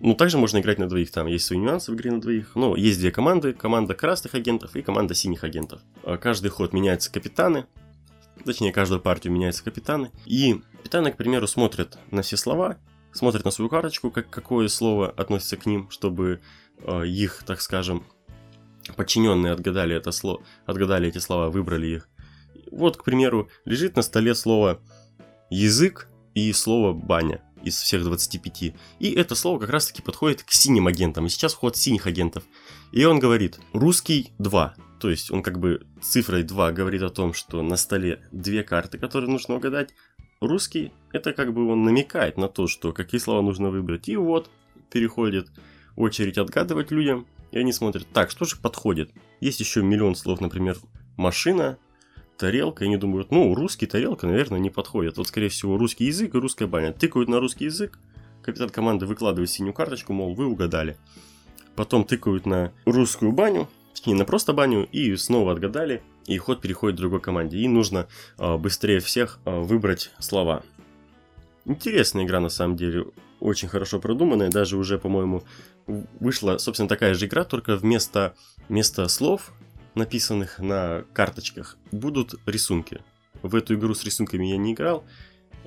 Ну, 0.00 0.14
также 0.14 0.38
можно 0.38 0.58
играть 0.58 0.78
на 0.78 0.88
двоих, 0.88 1.10
там 1.10 1.26
есть 1.26 1.44
свои 1.44 1.58
нюансы 1.58 1.92
в 1.92 1.94
игре 1.94 2.10
на 2.10 2.20
двоих. 2.20 2.52
Но 2.54 2.74
есть 2.74 2.98
две 2.98 3.10
команды, 3.10 3.52
команда 3.52 3.94
красных 3.94 4.34
агентов 4.34 4.74
и 4.74 4.82
команда 4.82 5.14
синих 5.14 5.44
агентов. 5.44 5.82
А 6.04 6.16
каждый 6.16 6.48
ход 6.48 6.72
меняются 6.72 7.12
капитаны, 7.12 7.66
точнее, 8.44 8.72
каждую 8.72 9.00
партию 9.00 9.32
меняются 9.32 9.62
капитаны. 9.62 10.10
И 10.24 10.62
капитаны, 10.78 11.12
к 11.12 11.16
примеру, 11.16 11.46
смотрят 11.46 11.98
на 12.10 12.22
все 12.22 12.36
слова, 12.36 12.78
смотрят 13.12 13.44
на 13.44 13.50
свою 13.50 13.68
карточку, 13.68 14.10
как, 14.10 14.30
какое 14.30 14.68
слово 14.68 15.10
относится 15.10 15.56
к 15.56 15.66
ним, 15.66 15.90
чтобы 15.90 16.40
э, 16.78 17.06
их, 17.06 17.42
так 17.46 17.60
скажем, 17.60 18.04
подчиненные 18.96 19.52
отгадали 19.52 19.94
это 19.94 20.12
слово, 20.12 20.42
отгадали 20.66 21.08
эти 21.08 21.18
слова, 21.18 21.50
выбрали 21.50 21.86
их. 21.86 22.08
Вот, 22.70 22.96
к 22.96 23.04
примеру, 23.04 23.48
лежит 23.64 23.96
на 23.96 24.02
столе 24.02 24.34
слово 24.34 24.80
язык 25.50 26.08
и 26.34 26.52
слово 26.52 26.92
баня 26.92 27.42
из 27.62 27.76
всех 27.76 28.04
25. 28.04 28.74
И 29.00 29.10
это 29.10 29.34
слово 29.34 29.58
как 29.58 29.70
раз 29.70 29.86
таки 29.86 30.02
подходит 30.02 30.42
к 30.42 30.52
синим 30.52 30.86
агентам. 30.86 31.26
И 31.26 31.28
сейчас 31.28 31.54
вход 31.54 31.76
синих 31.76 32.06
агентов. 32.06 32.44
И 32.92 33.04
он 33.04 33.18
говорит, 33.18 33.60
русский 33.72 34.32
2. 34.38 34.74
То 35.00 35.10
есть 35.10 35.30
он 35.30 35.42
как 35.42 35.58
бы 35.58 35.86
цифрой 36.00 36.42
2 36.42 36.72
говорит 36.72 37.02
о 37.02 37.10
том, 37.10 37.34
что 37.34 37.62
на 37.62 37.76
столе 37.76 38.22
две 38.32 38.62
карты, 38.62 38.98
которые 38.98 39.30
нужно 39.30 39.56
угадать. 39.56 39.90
Русский, 40.40 40.92
это 41.12 41.32
как 41.32 41.52
бы 41.52 41.66
он 41.70 41.84
намекает 41.84 42.38
на 42.38 42.48
то, 42.48 42.66
что 42.66 42.92
какие 42.92 43.20
слова 43.20 43.42
нужно 43.42 43.70
выбрать. 43.70 44.08
И 44.08 44.16
вот 44.16 44.50
переходит 44.90 45.50
очередь 45.96 46.38
отгадывать 46.38 46.90
людям. 46.90 47.26
И 47.50 47.58
они 47.58 47.72
смотрят, 47.72 48.06
так, 48.12 48.30
что 48.30 48.44
же 48.44 48.56
подходит? 48.56 49.10
Есть 49.40 49.60
еще 49.60 49.82
миллион 49.82 50.14
слов, 50.14 50.40
например, 50.40 50.78
машина, 51.16 51.78
тарелка, 52.40 52.84
и 52.84 52.86
они 52.86 52.96
думают, 52.96 53.30
ну, 53.30 53.54
русский 53.54 53.86
тарелка, 53.86 54.26
наверное, 54.26 54.58
не 54.58 54.70
подходит. 54.70 55.18
Вот, 55.18 55.28
скорее 55.28 55.50
всего, 55.50 55.76
русский 55.76 56.06
язык 56.06 56.34
и 56.34 56.38
русская 56.38 56.66
баня. 56.66 56.92
Тыкают 56.92 57.28
на 57.28 57.38
русский 57.38 57.66
язык, 57.66 57.98
капитан 58.42 58.70
команды 58.70 59.06
выкладывает 59.06 59.50
синюю 59.50 59.74
карточку, 59.74 60.12
мол, 60.12 60.34
вы 60.34 60.46
угадали. 60.46 60.96
Потом 61.76 62.04
тыкают 62.04 62.46
на 62.46 62.72
русскую 62.86 63.32
баню, 63.32 63.68
точнее, 63.92 64.14
на 64.14 64.24
просто 64.24 64.52
баню, 64.52 64.88
и 64.90 65.14
снова 65.16 65.52
отгадали, 65.52 66.02
и 66.26 66.38
ход 66.38 66.60
переходит 66.60 66.96
к 66.96 67.00
другой 67.00 67.20
команде. 67.20 67.58
И 67.58 67.68
нужно 67.68 68.08
э, 68.38 68.56
быстрее 68.56 69.00
всех 69.00 69.38
э, 69.44 69.60
выбрать 69.60 70.10
слова. 70.18 70.62
Интересная 71.66 72.24
игра, 72.24 72.40
на 72.40 72.48
самом 72.48 72.76
деле, 72.76 73.06
очень 73.38 73.68
хорошо 73.68 74.00
продуманная, 74.00 74.50
даже 74.50 74.78
уже, 74.78 74.98
по-моему, 74.98 75.42
вышла, 75.86 76.58
собственно, 76.58 76.88
такая 76.88 77.14
же 77.14 77.26
игра, 77.26 77.44
только 77.44 77.76
вместо, 77.76 78.34
вместо 78.68 79.06
слов, 79.08 79.52
написанных 79.94 80.58
на 80.58 81.04
карточках, 81.12 81.76
будут 81.92 82.34
рисунки. 82.46 83.00
В 83.42 83.54
эту 83.54 83.74
игру 83.74 83.94
с 83.94 84.04
рисунками 84.04 84.46
я 84.46 84.56
не 84.56 84.72
играл, 84.72 85.04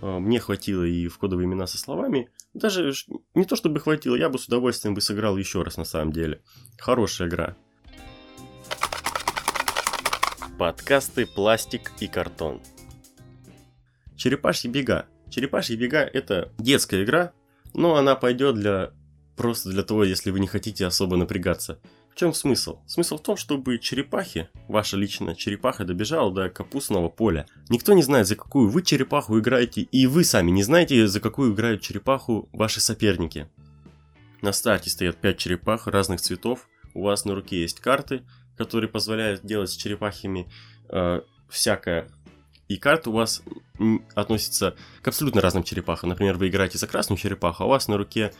а, 0.01 0.19
мне 0.19 0.39
хватило 0.39 0.83
и 0.83 1.07
в 1.07 1.17
кодовые 1.17 1.45
имена 1.45 1.67
со 1.67 1.77
словами. 1.77 2.29
Даже 2.53 2.93
не 3.33 3.45
то 3.45 3.55
чтобы 3.55 3.79
хватило, 3.79 4.15
я 4.15 4.29
бы 4.29 4.37
с 4.37 4.47
удовольствием 4.47 4.93
бы 4.93 5.01
сыграл 5.01 5.37
еще 5.37 5.63
раз 5.63 5.77
на 5.77 5.85
самом 5.85 6.11
деле. 6.11 6.41
Хорошая 6.79 7.27
игра. 7.27 7.55
Подкасты 10.59 11.25
«Пластик 11.25 11.91
и 11.99 12.07
картон». 12.07 12.61
Черепашьи 14.15 14.69
бега. 14.69 15.07
Черепашьи 15.29 15.75
бега 15.75 15.99
это 15.99 16.53
детская 16.59 17.03
игра, 17.03 17.33
но 17.73 17.95
она 17.95 18.15
пойдет 18.15 18.55
для 18.55 18.91
просто 19.35 19.69
для 19.69 19.83
того, 19.83 20.03
если 20.03 20.29
вы 20.31 20.39
не 20.39 20.47
хотите 20.47 20.85
особо 20.85 21.17
напрягаться. 21.17 21.79
В 22.13 22.19
чем 22.19 22.31
смысл? 22.31 22.77
Смысл 22.85 23.17
в 23.17 23.23
том, 23.23 23.37
чтобы 23.37 23.79
черепахи, 23.79 24.47
ваша 24.67 24.97
личная 24.97 25.33
черепаха 25.33 25.83
добежала 25.83 26.31
до 26.31 26.47
капустного 26.47 27.09
поля. 27.09 27.47
Никто 27.69 27.93
не 27.93 28.03
знает, 28.03 28.27
за 28.27 28.35
какую 28.35 28.69
вы 28.69 28.83
черепаху 28.83 29.39
играете, 29.39 29.81
и 29.81 30.05
вы 30.05 30.23
сами 30.23 30.51
не 30.51 30.61
знаете, 30.61 31.07
за 31.07 31.19
какую 31.19 31.55
играют 31.55 31.81
черепаху 31.81 32.49
ваши 32.53 32.81
соперники. 32.81 33.49
На 34.43 34.51
старте 34.51 34.91
стоят 34.91 35.17
5 35.17 35.37
черепах 35.39 35.87
разных 35.87 36.21
цветов, 36.21 36.69
у 36.93 37.01
вас 37.01 37.25
на 37.25 37.33
руке 37.33 37.61
есть 37.61 37.79
карты, 37.79 38.21
которые 38.57 38.91
позволяют 38.91 39.43
делать 39.43 39.71
с 39.71 39.75
черепахами 39.75 40.47
э, 40.89 41.21
всякое. 41.49 42.11
И 42.67 42.77
карты 42.77 43.09
у 43.09 43.13
вас 43.13 43.41
относятся 44.13 44.75
к 45.01 45.07
абсолютно 45.07 45.41
разным 45.41 45.63
черепахам. 45.63 46.09
Например, 46.09 46.37
вы 46.37 46.49
играете 46.49 46.77
за 46.77 46.85
красную 46.85 47.17
черепаху, 47.17 47.63
а 47.63 47.65
у 47.65 47.69
вас 47.69 47.87
на 47.87 47.97
руке 47.97 48.31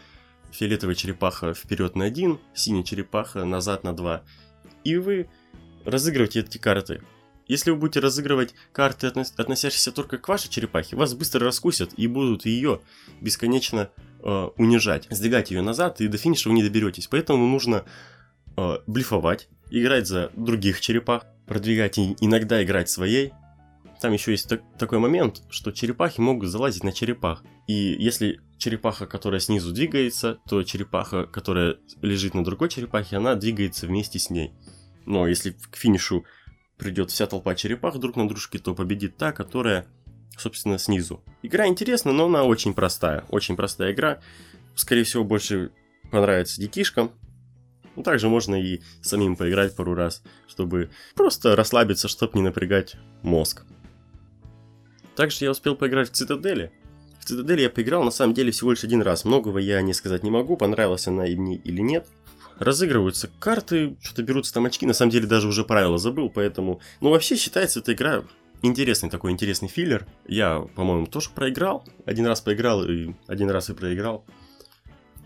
фиолетовая 0.53 0.95
черепаха 0.95 1.53
вперед 1.53 1.95
на 1.95 2.05
один, 2.05 2.39
синяя 2.53 2.83
черепаха 2.83 3.43
назад 3.43 3.83
на 3.83 3.95
два. 3.95 4.23
И 4.83 4.97
вы 4.97 5.29
разыгрываете 5.85 6.41
эти 6.41 6.57
карты. 6.57 7.01
Если 7.47 7.71
вы 7.71 7.77
будете 7.77 7.99
разыгрывать 7.99 8.53
карты, 8.71 9.07
относящиеся 9.07 9.91
только 9.91 10.17
к 10.17 10.27
вашей 10.27 10.49
черепахе, 10.49 10.95
вас 10.95 11.13
быстро 11.13 11.45
раскусят 11.45 11.91
и 11.97 12.07
будут 12.07 12.45
ее 12.45 12.81
бесконечно 13.19 13.89
э, 14.23 14.49
унижать. 14.57 15.07
Сдвигать 15.09 15.51
ее 15.51 15.61
назад, 15.61 15.99
и 15.99 16.07
до 16.07 16.17
финиша 16.17 16.47
вы 16.49 16.55
не 16.55 16.63
доберетесь. 16.63 17.07
Поэтому 17.07 17.45
нужно 17.45 17.83
э, 18.55 18.77
блефовать, 18.87 19.49
играть 19.69 20.07
за 20.07 20.31
других 20.37 20.79
черепах, 20.79 21.25
продвигать 21.45 21.97
и 21.97 22.15
иногда 22.21 22.63
играть 22.63 22.89
своей, 22.89 23.33
там 24.03 24.11
еще 24.11 24.31
есть 24.31 24.49
так, 24.49 24.61
такой 24.77 24.99
момент, 24.99 25.43
что 25.49 25.71
черепахи 25.71 26.19
могут 26.19 26.49
залазить 26.49 26.83
на 26.83 26.91
черепах. 26.91 27.41
И 27.67 27.73
если 27.73 28.41
черепаха, 28.63 29.05
которая 29.05 29.41
снизу 29.41 29.73
двигается, 29.73 30.39
то 30.47 30.63
черепаха, 30.63 31.25
которая 31.25 31.77
лежит 32.01 32.33
на 32.33 32.45
другой 32.45 32.69
черепахе, 32.69 33.17
она 33.17 33.35
двигается 33.35 33.87
вместе 33.87 34.19
с 34.19 34.29
ней. 34.29 34.53
Но 35.05 35.27
если 35.27 35.51
к 35.51 35.75
финишу 35.75 36.23
придет 36.77 37.11
вся 37.11 37.27
толпа 37.27 37.55
черепах 37.55 37.97
друг 37.97 38.15
на 38.15 38.25
дружке, 38.25 38.59
то 38.59 38.73
победит 38.73 39.17
та, 39.17 39.33
которая, 39.33 39.85
собственно, 40.37 40.77
снизу. 40.77 41.21
Игра 41.41 41.67
интересна, 41.67 42.13
но 42.13 42.27
она 42.27 42.45
очень 42.45 42.73
простая. 42.73 43.25
Очень 43.29 43.57
простая 43.57 43.91
игра. 43.91 44.21
Скорее 44.75 45.03
всего, 45.03 45.25
больше 45.25 45.71
понравится 46.09 46.61
детишкам. 46.61 47.11
Ну, 47.97 48.03
также 48.03 48.29
можно 48.29 48.55
и 48.55 48.81
самим 49.01 49.35
поиграть 49.35 49.75
пару 49.75 49.93
раз, 49.93 50.23
чтобы 50.47 50.89
просто 51.15 51.57
расслабиться, 51.57 52.07
чтобы 52.07 52.37
не 52.37 52.41
напрягать 52.41 52.95
мозг. 53.23 53.65
Также 55.17 55.43
я 55.43 55.51
успел 55.51 55.75
поиграть 55.75 56.09
в 56.09 56.13
Цитадели. 56.13 56.71
В 57.23 57.25
Цитадели 57.25 57.61
я 57.61 57.69
поиграл 57.69 58.03
на 58.03 58.11
самом 58.11 58.33
деле 58.33 58.51
всего 58.51 58.71
лишь 58.71 58.83
один 58.83 59.01
раз. 59.01 59.23
Многого 59.23 59.57
я 59.57 59.81
не 59.81 59.93
сказать 59.93 60.23
не 60.23 60.29
могу, 60.29 60.57
понравилась 60.57 61.07
она 61.07 61.25
и 61.25 61.37
мне 61.37 61.55
или 61.55 61.79
нет. 61.79 62.05
Разыгрываются 62.59 63.29
карты, 63.39 63.95
что-то 64.01 64.23
берутся 64.23 64.53
там 64.53 64.65
очки. 64.65 64.85
На 64.85 64.91
самом 64.91 65.11
деле 65.11 65.25
даже 65.25 65.47
уже 65.47 65.63
правила 65.63 65.97
забыл, 65.97 66.29
поэтому... 66.29 66.81
Ну, 66.99 67.11
вообще 67.11 67.37
считается 67.37 67.79
эта 67.79 67.93
игра 67.93 68.25
интересный 68.61 69.09
такой 69.09 69.31
интересный 69.31 69.69
филлер. 69.69 70.05
Я, 70.27 70.67
по-моему, 70.75 71.05
тоже 71.05 71.29
проиграл. 71.33 71.85
Один 72.05 72.27
раз 72.27 72.41
поиграл 72.41 72.83
и 72.83 73.13
один 73.27 73.49
раз 73.49 73.69
и 73.69 73.73
проиграл. 73.73 74.25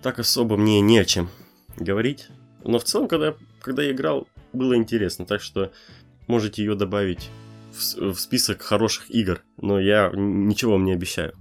Так 0.03 0.19
особо 0.19 0.55
мне 0.55 0.81
не 0.81 0.99
о 0.99 1.05
чем 1.05 1.31
говорить. 1.77 2.27
Но 2.63 2.77
в 2.77 2.83
целом, 2.83 3.07
когда, 3.07 3.33
когда 3.59 3.81
я 3.81 3.89
играл, 3.89 4.27
было 4.53 4.75
интересно. 4.75 5.25
Так 5.25 5.41
что 5.41 5.71
можете 6.27 6.63
ее 6.63 6.75
добавить 6.75 7.31
в, 7.71 8.13
в 8.13 8.19
список 8.19 8.61
хороших 8.61 9.09
игр, 9.09 9.41
но 9.59 9.79
я 9.79 10.11
ничего 10.13 10.73
вам 10.73 10.85
не 10.85 10.93
обещаю. 10.93 11.33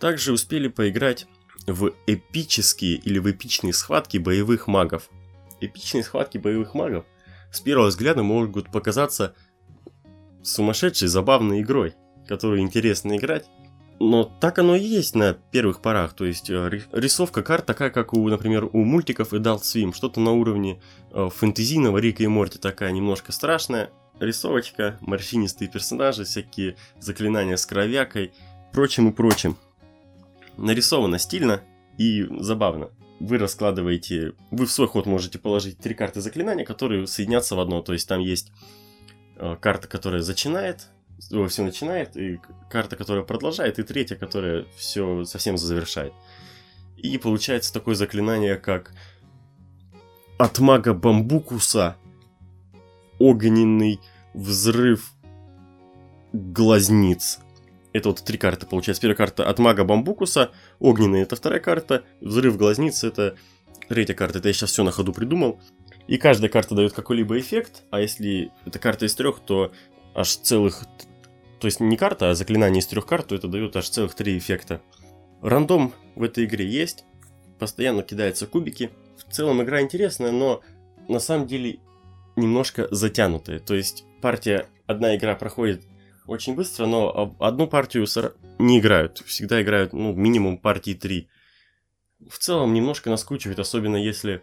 Также 0.00 0.32
успели 0.32 0.68
поиграть 0.68 1.26
в 1.66 1.92
эпические 2.06 2.94
или 2.94 3.18
в 3.18 3.30
эпичные 3.30 3.72
схватки 3.72 4.18
боевых 4.18 4.66
магов. 4.66 5.10
Эпичные 5.60 6.02
схватки 6.02 6.38
боевых 6.38 6.74
магов 6.74 7.04
с 7.52 7.60
первого 7.60 7.88
взгляда 7.88 8.22
могут 8.22 8.72
показаться 8.72 9.34
сумасшедшей 10.42 11.08
забавной 11.08 11.60
игрой, 11.60 11.94
которую 12.26 12.60
интересно 12.60 13.16
играть. 13.16 13.46
Но 13.98 14.24
так 14.24 14.58
оно 14.58 14.76
и 14.76 14.82
есть 14.82 15.14
на 15.14 15.34
первых 15.34 15.82
порах. 15.82 16.14
То 16.14 16.24
есть 16.24 16.48
э, 16.48 16.80
рисовка 16.92 17.42
карт 17.42 17.66
такая, 17.66 17.90
как 17.90 18.14
у, 18.14 18.26
например, 18.26 18.64
у 18.72 18.82
мультиков 18.82 19.34
и 19.34 19.36
Adult 19.36 19.60
Swim. 19.60 19.94
Что-то 19.94 20.20
на 20.20 20.32
уровне 20.32 20.80
э, 21.12 21.28
фэнтезийного 21.28 21.98
Рика 21.98 22.22
и 22.22 22.26
Морти 22.26 22.58
такая 22.58 22.92
немножко 22.92 23.32
страшная. 23.32 23.90
Рисовочка, 24.18 24.96
морщинистые 25.02 25.68
персонажи, 25.68 26.24
всякие 26.24 26.76
заклинания 26.98 27.56
с 27.56 27.66
кровякой, 27.66 28.32
прочим 28.72 29.10
и 29.10 29.12
прочим. 29.12 29.58
Нарисовано 30.60 31.18
стильно 31.18 31.62
и 31.98 32.26
забавно. 32.38 32.90
Вы 33.18 33.38
раскладываете, 33.38 34.34
вы 34.50 34.66
в 34.66 34.70
свой 34.70 34.88
ход 34.88 35.06
можете 35.06 35.38
положить 35.38 35.78
три 35.78 35.94
карты 35.94 36.20
заклинания, 36.20 36.64
которые 36.64 37.06
соединятся 37.06 37.56
в 37.56 37.60
одно. 37.60 37.82
То 37.82 37.92
есть 37.92 38.08
там 38.08 38.20
есть 38.20 38.52
э, 39.36 39.56
карта, 39.60 39.88
которая 39.88 40.22
зачинает, 40.22 40.88
все 41.48 41.62
начинает, 41.62 42.16
и 42.16 42.40
карта, 42.70 42.96
которая 42.96 43.24
продолжает, 43.24 43.78
и 43.78 43.82
третья, 43.82 44.16
которая 44.16 44.66
все 44.76 45.24
совсем 45.24 45.58
завершает. 45.58 46.12
И 46.96 47.18
получается 47.18 47.72
такое 47.72 47.94
заклинание, 47.94 48.56
как 48.56 48.92
от 50.38 50.58
мага 50.58 50.94
Бамбукуса 50.94 51.96
огненный 53.18 54.00
взрыв 54.34 55.12
глазниц. 56.32 57.40
Это 57.92 58.10
вот 58.10 58.22
три 58.24 58.38
карты 58.38 58.66
получается. 58.66 59.00
Первая 59.00 59.16
карта 59.16 59.48
от 59.48 59.58
мага 59.58 59.84
Бамбукуса, 59.84 60.50
огненный 60.78 61.22
это 61.22 61.36
вторая 61.36 61.60
карта, 61.60 62.04
взрыв 62.20 62.56
глазниц 62.56 63.02
это 63.04 63.36
третья 63.88 64.14
карта. 64.14 64.38
Это 64.38 64.48
я 64.48 64.54
сейчас 64.54 64.70
все 64.70 64.84
на 64.84 64.92
ходу 64.92 65.12
придумал. 65.12 65.60
И 66.06 66.16
каждая 66.16 66.50
карта 66.50 66.74
дает 66.74 66.92
какой-либо 66.92 67.38
эффект, 67.38 67.82
а 67.90 68.00
если 68.00 68.52
это 68.64 68.78
карта 68.78 69.06
из 69.06 69.14
трех, 69.14 69.40
то 69.40 69.72
аж 70.14 70.36
целых 70.36 70.84
то 71.60 71.66
есть 71.66 71.78
не 71.78 71.96
карта, 71.96 72.30
а 72.30 72.34
заклинание 72.34 72.80
из 72.80 72.86
трех 72.86 73.04
карт, 73.06 73.28
то 73.28 73.34
это 73.34 73.46
дает 73.46 73.76
аж 73.76 73.88
целых 73.88 74.14
три 74.14 74.38
эффекта. 74.38 74.80
Рандом 75.42 75.92
в 76.16 76.22
этой 76.22 76.46
игре 76.46 76.66
есть, 76.66 77.04
постоянно 77.58 78.02
кидаются 78.02 78.46
кубики. 78.46 78.90
В 79.16 79.30
целом 79.30 79.62
игра 79.62 79.82
интересная, 79.82 80.32
но 80.32 80.62
на 81.06 81.20
самом 81.20 81.46
деле 81.46 81.80
немножко 82.36 82.88
затянутая. 82.90 83.58
То 83.58 83.74
есть 83.74 84.04
партия, 84.22 84.68
одна 84.86 85.14
игра 85.16 85.34
проходит 85.34 85.82
очень 86.30 86.54
быстро, 86.54 86.86
но 86.86 87.34
одну 87.40 87.66
партию 87.66 88.06
не 88.58 88.78
играют. 88.78 89.18
Всегда 89.26 89.60
играют, 89.60 89.92
ну, 89.92 90.14
минимум 90.14 90.58
партии 90.58 90.94
три. 90.94 91.28
В 92.28 92.38
целом 92.38 92.72
немножко 92.72 93.10
наскучивает, 93.10 93.58
особенно 93.58 93.96
если 93.96 94.42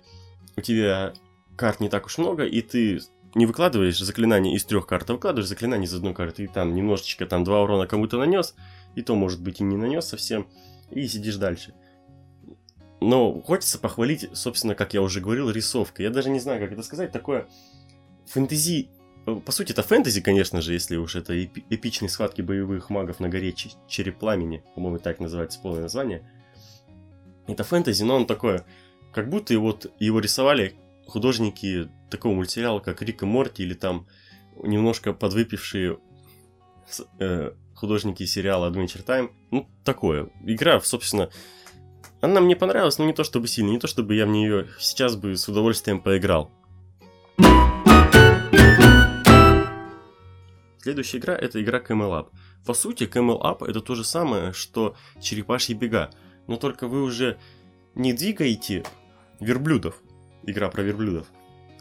у 0.57 0.61
тебя 0.61 1.13
карт 1.55 1.79
не 1.79 1.87
так 1.87 2.05
уж 2.05 2.17
много, 2.17 2.45
и 2.45 2.61
ты 2.61 2.99
не 3.35 3.45
выкладываешь 3.45 3.99
заклинание 3.99 4.53
из 4.53 4.65
трех 4.65 4.85
карт, 4.85 5.09
а 5.09 5.13
выкладываешь 5.13 5.47
заклинание 5.47 5.85
из 5.85 5.93
одной 5.93 6.13
карты, 6.13 6.43
и 6.43 6.47
там 6.47 6.75
немножечко 6.75 7.25
там 7.25 7.45
два 7.45 7.63
урона 7.63 7.87
кому-то 7.87 8.17
нанес, 8.17 8.53
и 8.95 9.01
то, 9.01 9.15
может 9.15 9.41
быть, 9.41 9.61
и 9.61 9.63
не 9.63 9.77
нанес 9.77 10.05
совсем, 10.05 10.47
и 10.91 11.07
сидишь 11.07 11.37
дальше. 11.37 11.73
Но 12.99 13.39
хочется 13.41 13.79
похвалить, 13.79 14.27
собственно, 14.33 14.75
как 14.75 14.93
я 14.93 15.01
уже 15.01 15.21
говорил, 15.21 15.49
рисовка. 15.51 16.03
Я 16.03 16.09
даже 16.09 16.29
не 16.31 16.39
знаю, 16.39 16.59
как 16.59 16.73
это 16.73 16.83
сказать, 16.83 17.13
такое 17.13 17.47
фэнтези... 18.25 18.89
По 19.45 19.51
сути, 19.51 19.73
это 19.73 19.83
фэнтези, 19.83 20.21
конечно 20.21 20.61
же, 20.61 20.71
если 20.71 20.95
уж 20.95 21.17
это 21.17 21.33
эпи- 21.33 21.65
эпичные 21.69 22.07
схватки 22.07 22.41
боевых 22.41 22.89
магов 22.89 23.19
на 23.19 23.27
горе 23.27 23.53
Череп 23.53 24.19
Пламени, 24.19 24.63
по-моему, 24.73 24.99
так 24.99 25.19
называется 25.19 25.59
полное 25.59 25.81
название. 25.81 26.31
Это 27.45 27.65
фэнтези, 27.65 28.03
но 28.03 28.15
он 28.15 28.25
такое, 28.25 28.65
как 29.11 29.29
будто 29.29 29.51
его, 29.51 29.77
его 29.99 30.21
рисовали 30.21 30.75
художники 31.07 31.89
такого 32.09 32.35
мультсериала, 32.35 32.79
как 32.79 33.01
Рик 33.01 33.23
и 33.23 33.25
Морти, 33.25 33.63
или 33.63 33.73
там 33.73 34.07
немножко 34.63 35.11
подвыпившие 35.11 35.99
э, 37.19 37.51
художники 37.75 38.25
сериала 38.25 38.71
Adventure 38.71 39.05
Time. 39.05 39.31
Ну, 39.51 39.67
такое. 39.83 40.29
Игра, 40.45 40.79
собственно, 40.79 41.29
она 42.21 42.39
мне 42.39 42.55
понравилась, 42.55 42.97
но 42.97 43.03
не 43.03 43.13
то 43.13 43.25
чтобы 43.25 43.49
сильно, 43.49 43.71
не 43.71 43.79
то 43.79 43.87
чтобы 43.87 44.15
я 44.15 44.25
в 44.25 44.29
нее 44.29 44.67
сейчас 44.79 45.17
бы 45.17 45.35
с 45.35 45.49
удовольствием 45.49 46.01
поиграл. 46.01 46.51
Следующая 50.87 51.17
игра 51.17 51.35
это 51.35 51.61
игра 51.61 51.79
Camel 51.79 52.11
Up. 52.11 52.27
По 52.65 52.73
сути, 52.73 53.03
Camel 53.03 53.41
Up 53.41 53.67
это 53.67 53.81
то 53.81 53.93
же 53.93 54.05
самое, 54.05 54.53
что 54.53 54.95
черепашьи 55.19 55.75
бега, 55.75 56.11
но 56.47 56.55
только 56.55 56.87
вы 56.87 57.03
уже 57.03 57.37
не 57.93 58.13
двигаете 58.13 58.85
верблюдов, 59.41 60.01
игра 60.43 60.69
про 60.69 60.83
верблюдов, 60.83 61.27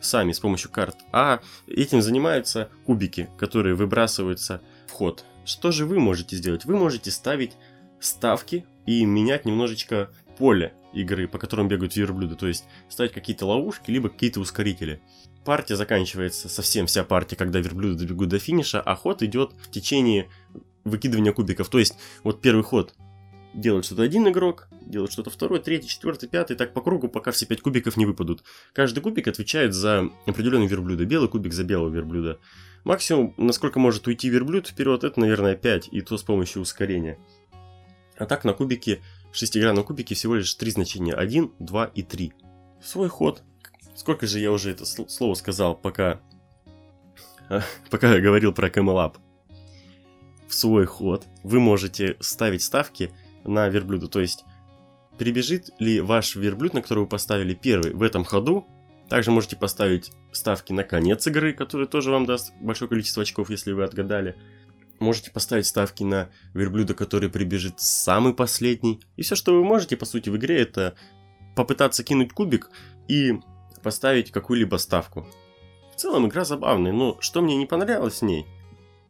сами 0.00 0.32
с 0.32 0.40
помощью 0.40 0.72
карт, 0.72 0.96
а 1.12 1.38
этим 1.68 2.02
занимаются 2.02 2.68
кубики, 2.84 3.30
которые 3.38 3.76
выбрасываются 3.76 4.60
в 4.88 4.90
ход. 4.90 5.24
Что 5.44 5.70
же 5.70 5.86
вы 5.86 6.00
можете 6.00 6.34
сделать? 6.34 6.64
Вы 6.64 6.76
можете 6.76 7.12
ставить 7.12 7.52
ставки 8.00 8.66
и 8.86 9.04
менять 9.04 9.44
немножечко 9.44 10.10
поле 10.36 10.74
игры, 10.92 11.28
по 11.28 11.38
которым 11.38 11.68
бегают 11.68 11.94
верблюды, 11.94 12.34
то 12.34 12.48
есть 12.48 12.64
ставить 12.88 13.12
какие-то 13.12 13.46
ловушки, 13.46 13.88
либо 13.88 14.08
какие-то 14.08 14.40
ускорители. 14.40 15.00
Партия 15.46 15.76
заканчивается, 15.76 16.48
совсем 16.48 16.86
вся 16.86 17.04
партия, 17.04 17.36
когда 17.36 17.60
верблюды 17.60 18.00
добегут 18.00 18.30
до 18.30 18.40
финиша, 18.40 18.80
а 18.80 18.96
ход 18.96 19.22
идет 19.22 19.52
в 19.62 19.70
течение 19.70 20.28
выкидывания 20.82 21.32
кубиков. 21.32 21.68
То 21.68 21.78
есть, 21.78 21.94
вот 22.24 22.40
первый 22.40 22.64
ход 22.64 22.94
делает 23.54 23.84
что-то 23.84 24.02
один 24.02 24.28
игрок, 24.28 24.66
делает 24.84 25.12
что-то 25.12 25.30
второй, 25.30 25.60
третий, 25.60 25.86
четвертый, 25.86 26.28
пятый, 26.28 26.56
так 26.56 26.74
по 26.74 26.80
кругу, 26.80 27.06
пока 27.06 27.30
все 27.30 27.46
пять 27.46 27.60
кубиков 27.60 27.96
не 27.96 28.06
выпадут. 28.06 28.42
Каждый 28.72 28.98
кубик 29.02 29.28
отвечает 29.28 29.72
за 29.72 30.10
определенный 30.26 30.66
верблюда. 30.66 31.04
Белый 31.04 31.28
кубик 31.28 31.52
за 31.52 31.62
белого 31.62 31.94
верблюда. 31.94 32.40
Максимум, 32.82 33.32
насколько 33.36 33.78
может 33.78 34.04
уйти 34.08 34.28
верблюд 34.28 34.66
вперед, 34.66 35.04
это, 35.04 35.20
наверное, 35.20 35.54
5, 35.54 35.90
и 35.92 36.00
то 36.00 36.18
с 36.18 36.24
помощью 36.24 36.62
ускорения. 36.62 37.20
А 38.18 38.26
так 38.26 38.44
на 38.44 38.52
кубике, 38.52 39.00
в 39.30 39.36
шестигранном 39.36 39.84
кубике 39.84 40.16
всего 40.16 40.34
лишь 40.34 40.52
три 40.56 40.72
значения. 40.72 41.14
1, 41.14 41.52
2 41.60 41.84
и 41.94 42.02
3. 42.02 42.32
Свой 42.82 43.08
ход. 43.08 43.44
Сколько 43.96 44.26
же 44.26 44.40
я 44.40 44.52
уже 44.52 44.70
это 44.70 44.84
слово 44.84 45.34
сказал, 45.34 45.74
пока, 45.74 46.20
пока 47.90 48.14
я 48.14 48.20
говорил 48.20 48.52
про 48.52 48.68
Camel 48.68 49.16
В 50.46 50.54
свой 50.54 50.84
ход 50.84 51.26
вы 51.42 51.60
можете 51.60 52.16
ставить 52.20 52.62
ставки 52.62 53.10
на 53.44 53.68
верблюда. 53.68 54.08
То 54.08 54.20
есть, 54.20 54.44
прибежит 55.16 55.70
ли 55.78 56.00
ваш 56.00 56.36
верблюд, 56.36 56.74
на 56.74 56.82
который 56.82 57.00
вы 57.00 57.06
поставили 57.06 57.54
первый 57.54 57.94
в 57.94 58.02
этом 58.02 58.24
ходу. 58.24 58.66
Также 59.08 59.30
можете 59.30 59.56
поставить 59.56 60.12
ставки 60.30 60.74
на 60.74 60.84
конец 60.84 61.26
игры, 61.26 61.54
который 61.54 61.86
тоже 61.86 62.10
вам 62.10 62.26
даст 62.26 62.52
большое 62.60 62.90
количество 62.90 63.22
очков, 63.22 63.48
если 63.48 63.72
вы 63.72 63.84
отгадали. 63.84 64.36
Можете 64.98 65.30
поставить 65.30 65.66
ставки 65.66 66.02
на 66.02 66.28
верблюда, 66.52 66.92
который 66.92 67.30
прибежит 67.30 67.80
самый 67.80 68.34
последний. 68.34 69.00
И 69.16 69.22
все, 69.22 69.36
что 69.36 69.54
вы 69.54 69.64
можете, 69.64 69.96
по 69.96 70.04
сути, 70.04 70.28
в 70.28 70.36
игре, 70.36 70.60
это 70.60 70.96
попытаться 71.54 72.04
кинуть 72.04 72.32
кубик 72.32 72.70
и 73.08 73.40
поставить 73.86 74.32
какую-либо 74.32 74.78
ставку. 74.78 75.28
В 75.94 76.00
целом 76.00 76.26
игра 76.26 76.44
забавная, 76.44 76.90
но 76.90 77.16
что 77.20 77.40
мне 77.40 77.54
не 77.54 77.66
понравилось 77.66 78.20
в 78.20 78.24
ней, 78.24 78.44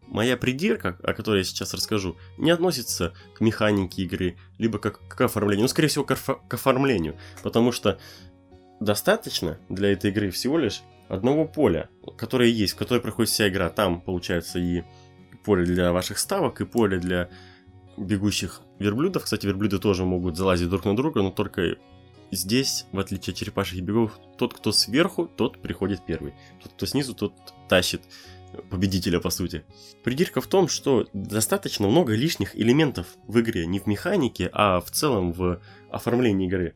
Моя 0.07 0.37
придирка, 0.37 0.99
о 1.03 1.15
которой 1.15 1.39
я 1.39 1.45
сейчас 1.45 1.73
расскажу, 1.75 2.17
не 2.37 2.51
относится 2.51 3.15
к 3.35 3.41
механике 3.41 4.03
игры, 4.03 4.37
либо 4.59 4.79
как 4.79 5.01
к 5.09 5.21
оформлению, 5.21 5.63
ну, 5.63 5.69
скорее 5.69 5.89
всего, 5.89 6.05
к, 6.05 6.15
к 6.15 6.55
оформлению, 6.55 7.17
потому 7.43 7.73
что 7.73 7.99
достаточно 8.79 9.59
для 9.71 9.93
этой 9.93 10.11
игры 10.11 10.31
всего 10.31 10.59
лишь 10.59 10.83
одного 11.09 11.47
поля, 11.47 11.89
которое 12.19 12.51
есть, 12.51 12.75
в 12.75 12.77
которое 12.77 13.01
проходит 13.01 13.31
вся 13.33 13.49
игра. 13.49 13.71
Там, 13.71 14.01
получается, 14.01 14.59
и 14.59 14.85
поле 15.45 15.65
для 15.65 15.91
ваших 15.91 16.19
ставок, 16.19 16.61
и 16.61 16.67
поле 16.67 16.99
для 16.99 17.31
бегущих 17.97 18.61
верблюдов. 18.79 19.25
Кстати, 19.25 19.47
верблюды 19.47 19.79
тоже 19.79 20.05
могут 20.05 20.37
залазить 20.37 20.69
друг 20.69 20.85
на 20.85 20.95
друга, 20.95 21.23
но 21.23 21.31
только 21.31 21.77
здесь, 22.31 22.87
в 22.93 22.99
отличие 22.99 23.33
от 23.33 23.39
черепашьих 23.39 23.83
бегов, 23.83 24.19
тот, 24.39 24.55
кто 24.55 24.73
сверху, 24.73 25.27
тот 25.27 25.61
приходит 25.61 26.05
первый. 26.07 26.35
Тот, 26.63 26.73
кто 26.73 26.87
снизу, 26.87 27.15
тот 27.15 27.33
тащит 27.69 28.03
победителя, 28.71 29.21
по 29.21 29.31
сути. 29.31 29.65
Придирка 30.03 30.41
в 30.41 30.47
том, 30.47 30.69
что 30.69 31.07
достаточно 31.13 31.89
много 31.89 32.15
лишних 32.15 32.57
элементов 32.57 33.07
в 33.27 33.41
игре, 33.41 33.67
не 33.67 33.79
в 33.79 33.87
механике, 33.87 34.51
а 34.53 34.81
в 34.81 34.91
целом 34.91 35.33
в 35.33 35.61
оформлении 35.91 36.47
игры. 36.47 36.75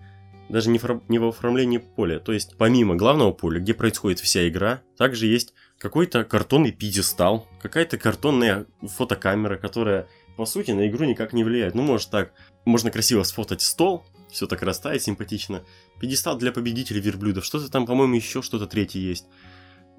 Даже 0.49 0.69
не, 0.69 0.79
в, 0.79 1.03
не 1.09 1.19
в 1.19 1.29
оформлении 1.29 1.79
поля. 1.79 2.19
То 2.19 2.33
есть, 2.33 2.57
помимо 2.59 2.97
главного 2.97 3.33
поля, 3.33 3.61
где 3.61 3.73
происходит 3.73 4.19
вся 4.19 4.49
игра, 4.49 4.83
также 4.97 5.27
есть 5.27 5.55
какой-то 5.79 6.25
картонный 6.25 6.73
пьедестал, 6.73 7.47
какая-то 7.63 7.99
картонная 7.99 8.67
фотокамера, 8.83 9.57
которая, 9.57 10.09
по 10.37 10.47
сути, 10.47 10.73
на 10.73 10.89
игру 10.89 11.05
никак 11.05 11.33
не 11.33 11.45
влияет. 11.45 11.77
Ну, 11.77 11.83
может 11.83 12.11
так, 12.11 12.33
можно 12.65 12.91
красиво 12.91 13.23
сфотать 13.23 13.63
стол, 13.63 14.05
все 14.31 14.47
так 14.47 14.63
растает 14.63 15.03
симпатично. 15.03 15.63
Пьедестал 15.99 16.37
для 16.39 16.53
победителей 16.53 17.01
верблюдов, 17.01 17.45
что-то 17.45 17.71
там, 17.71 17.87
по-моему, 17.87 18.15
еще 18.15 18.43
что-то 18.43 18.67
третье 18.67 19.01
есть. 19.01 19.27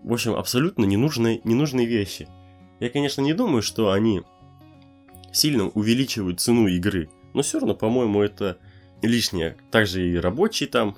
В 0.04 0.14
общем, 0.14 0.34
абсолютно 0.34 0.86
ненужные, 0.86 1.42
ненужные 1.44 1.86
вещи. 1.86 2.28
Я, 2.80 2.90
конечно, 2.90 3.22
не 3.22 3.34
думаю, 3.34 3.62
что 3.62 3.92
они 3.92 4.24
сильно 5.32 5.68
увеличивают 5.68 6.40
цену 6.40 6.68
игры. 6.68 7.10
Но 7.34 7.42
все 7.42 7.60
равно, 7.60 7.76
по-моему, 7.76 8.22
это 8.22 8.58
лишнее. 9.02 9.58
Также 9.72 10.08
и 10.08 10.16
рабочие 10.16 10.68
там 10.68 10.98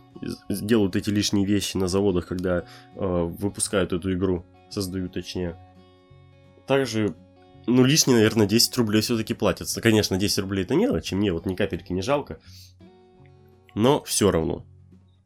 делают 0.49 0.95
эти 0.95 1.09
лишние 1.09 1.45
вещи 1.45 1.77
на 1.77 1.87
заводах, 1.87 2.27
когда 2.27 2.59
э, 2.59 2.63
выпускают 2.95 3.93
эту 3.93 4.13
игру, 4.13 4.45
создают 4.69 5.13
точнее. 5.13 5.57
Также, 6.67 7.15
ну, 7.67 7.83
лишние, 7.83 8.17
наверное, 8.17 8.47
10 8.47 8.77
рублей 8.77 9.01
все-таки 9.01 9.33
платятся. 9.33 9.81
Конечно, 9.81 10.17
10 10.17 10.39
рублей 10.39 10.63
это 10.63 10.75
мелочь, 10.75 11.11
и 11.11 11.15
мне 11.15 11.31
вот 11.31 11.45
ни 11.45 11.55
капельки 11.55 11.93
не 11.93 12.01
жалко. 12.01 12.39
Но 13.75 14.03
все 14.03 14.31
равно. 14.31 14.65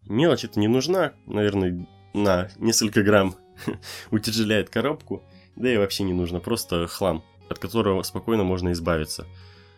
Мелочь 0.05 0.45
это 0.45 0.59
не 0.59 0.67
нужна, 0.67 1.13
наверное, 1.25 1.87
на 2.13 2.49
несколько 2.57 3.03
грамм 3.03 3.35
утяжеляет 4.11 4.69
коробку. 4.69 5.23
Да 5.55 5.71
и 5.71 5.77
вообще 5.77 6.03
не 6.03 6.13
нужно, 6.13 6.39
просто 6.39 6.87
хлам, 6.87 7.23
от 7.49 7.59
которого 7.59 8.03
спокойно 8.03 8.43
можно 8.43 8.71
избавиться. 8.71 9.25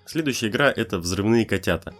Следующая 0.05 0.47
игра 0.47 0.71
это 0.75 0.99
«Взрывные 0.99 1.45
котята». 1.45 1.93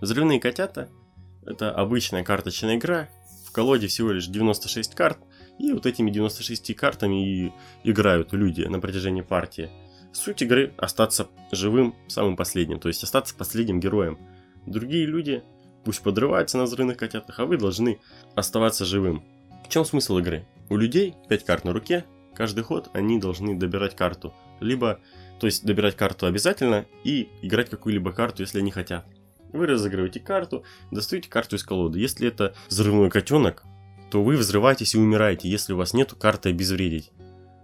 «Взрывные 0.00 0.40
котята»— 0.40 0.88
это 1.46 1.70
обычная 1.70 2.24
карточная 2.24 2.76
игра, 2.76 3.08
в 3.46 3.52
колоде 3.52 3.88
всего 3.88 4.12
лишь 4.12 4.26
96 4.26 4.94
карт, 4.94 5.18
и 5.58 5.72
вот 5.72 5.86
этими 5.86 6.10
96 6.10 6.74
картами 6.74 7.46
и 7.46 7.52
играют 7.84 8.32
люди 8.32 8.62
на 8.62 8.80
протяжении 8.80 9.22
партии. 9.22 9.70
Суть 10.12 10.42
игры– 10.42 10.72
остаться 10.76 11.28
живым 11.52 11.94
самым 12.08 12.36
последним, 12.36 12.78
то 12.78 12.88
есть 12.88 13.02
остаться 13.02 13.34
последним 13.34 13.80
героем. 13.80 14.18
Другие 14.66 15.06
люди 15.06 15.42
пусть 15.84 16.02
подрываются 16.02 16.58
на 16.58 16.64
взрывных 16.64 16.96
котятах, 16.96 17.38
а 17.38 17.46
вы 17.46 17.56
должны 17.56 18.00
оставаться 18.34 18.84
живым. 18.84 19.24
В 19.64 19.68
чем 19.68 19.84
смысл 19.84 20.18
игры? 20.18 20.46
У 20.68 20.76
людей 20.76 21.14
5 21.28 21.44
карт 21.44 21.64
на 21.64 21.72
руке, 21.72 22.04
каждый 22.34 22.62
ход 22.62 22.90
они 22.92 23.18
должны 23.18 23.56
добирать 23.56 23.96
карту. 23.96 24.34
Либо, 24.60 25.00
то 25.40 25.46
есть 25.46 25.64
добирать 25.64 25.96
карту 25.96 26.26
обязательно 26.26 26.86
и 27.04 27.28
играть 27.42 27.70
какую-либо 27.70 28.12
карту, 28.12 28.42
если 28.42 28.58
они 28.58 28.70
хотят. 28.70 29.06
Вы 29.52 29.66
разыгрываете 29.66 30.20
карту, 30.20 30.64
достаете 30.90 31.30
карту 31.30 31.56
из 31.56 31.64
колоды. 31.64 31.98
Если 32.00 32.28
это 32.28 32.54
взрывной 32.68 33.08
котенок, 33.08 33.64
то 34.10 34.22
вы 34.22 34.36
взрываетесь 34.36 34.94
и 34.94 34.98
умираете, 34.98 35.48
если 35.48 35.72
у 35.72 35.76
вас 35.76 35.94
нету 35.94 36.16
карты 36.16 36.50
обезвредить. 36.50 37.12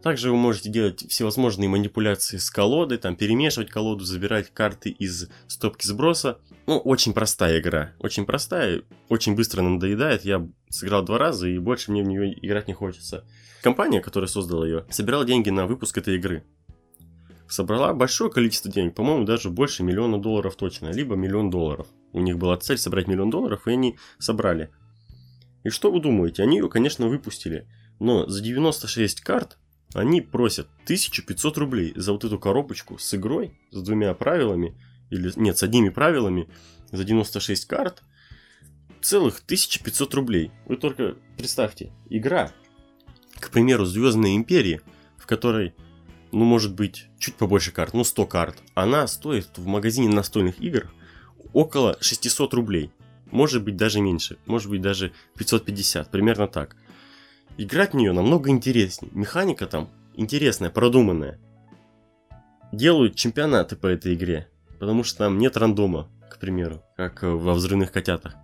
Также 0.04 0.30
вы 0.30 0.36
можете 0.36 0.68
делать 0.68 1.08
всевозможные 1.08 1.70
манипуляции 1.70 2.36
с 2.36 2.50
колодой, 2.50 2.98
там 2.98 3.16
перемешивать 3.16 3.70
колоду, 3.70 4.04
забирать 4.04 4.52
карты 4.52 4.90
из 4.90 5.30
стопки 5.46 5.86
сброса. 5.86 6.36
Ну, 6.66 6.76
очень 6.76 7.14
простая 7.14 7.58
игра. 7.58 7.94
Очень 7.98 8.26
простая, 8.26 8.82
очень 9.08 9.34
быстро 9.34 9.62
надоедает. 9.62 10.26
Я 10.26 10.46
сыграл 10.68 11.04
два 11.04 11.16
раза 11.16 11.48
и 11.48 11.56
больше 11.56 11.90
мне 11.90 12.02
в 12.02 12.06
нее 12.06 12.38
играть 12.46 12.68
не 12.68 12.74
хочется. 12.74 13.24
Компания, 13.62 14.02
которая 14.02 14.28
создала 14.28 14.66
ее, 14.66 14.84
собирала 14.90 15.24
деньги 15.24 15.48
на 15.48 15.66
выпуск 15.66 15.96
этой 15.96 16.16
игры. 16.16 16.44
Собрала 17.48 17.94
большое 17.94 18.30
количество 18.30 18.70
денег, 18.70 18.94
по-моему, 18.94 19.24
даже 19.24 19.48
больше 19.48 19.84
миллиона 19.84 20.20
долларов 20.20 20.54
точно, 20.56 20.90
либо 20.90 21.14
миллион 21.14 21.48
долларов. 21.48 21.86
У 22.12 22.20
них 22.20 22.36
была 22.36 22.58
цель 22.58 22.76
собрать 22.76 23.06
миллион 23.08 23.30
долларов, 23.30 23.66
и 23.66 23.70
они 23.70 23.96
собрали. 24.18 24.68
И 25.62 25.70
что 25.70 25.90
вы 25.90 26.02
думаете? 26.02 26.42
Они 26.42 26.58
ее, 26.58 26.68
конечно, 26.68 27.08
выпустили. 27.08 27.66
Но 28.00 28.26
за 28.26 28.42
96 28.42 29.22
карт 29.22 29.56
они 29.94 30.20
просят 30.20 30.68
1500 30.84 31.56
рублей 31.56 31.92
за 31.96 32.12
вот 32.12 32.24
эту 32.24 32.38
коробочку 32.38 32.98
с 32.98 33.14
игрой, 33.14 33.58
с 33.70 33.80
двумя 33.80 34.12
правилами, 34.14 34.76
или 35.10 35.32
нет, 35.36 35.56
с 35.56 35.62
одними 35.62 35.88
правилами, 35.88 36.48
за 36.90 37.04
96 37.04 37.64
карт, 37.66 38.02
целых 39.00 39.40
1500 39.44 40.14
рублей. 40.14 40.50
Вы 40.66 40.76
только 40.76 41.16
представьте, 41.36 41.92
игра, 42.10 42.52
к 43.38 43.50
примеру, 43.50 43.84
Звездная 43.84 44.34
Империя, 44.34 44.80
в 45.16 45.26
которой, 45.26 45.74
ну, 46.32 46.44
может 46.44 46.74
быть, 46.74 47.06
чуть 47.18 47.36
побольше 47.36 47.70
карт, 47.70 47.94
ну, 47.94 48.02
100 48.02 48.26
карт, 48.26 48.62
она 48.74 49.06
стоит 49.06 49.56
в 49.56 49.66
магазине 49.66 50.08
настольных 50.08 50.60
игр 50.60 50.90
около 51.52 51.96
600 52.00 52.52
рублей. 52.54 52.90
Может 53.30 53.62
быть, 53.62 53.76
даже 53.76 54.00
меньше, 54.00 54.38
может 54.46 54.68
быть, 54.68 54.80
даже 54.80 55.12
550, 55.36 56.10
примерно 56.10 56.48
так. 56.48 56.76
Играть 57.56 57.92
в 57.92 57.96
нее 57.96 58.12
намного 58.12 58.50
интереснее. 58.50 59.12
Механика 59.14 59.66
там 59.66 59.88
интересная, 60.14 60.70
продуманная. 60.70 61.38
Делают 62.72 63.14
чемпионаты 63.14 63.76
по 63.76 63.86
этой 63.86 64.14
игре, 64.14 64.48
потому 64.80 65.04
что 65.04 65.18
там 65.18 65.38
нет 65.38 65.56
рандома, 65.56 66.08
к 66.30 66.38
примеру, 66.40 66.82
как 66.96 67.22
во 67.22 67.54
взрывных 67.54 67.92
котятах. 67.92 68.34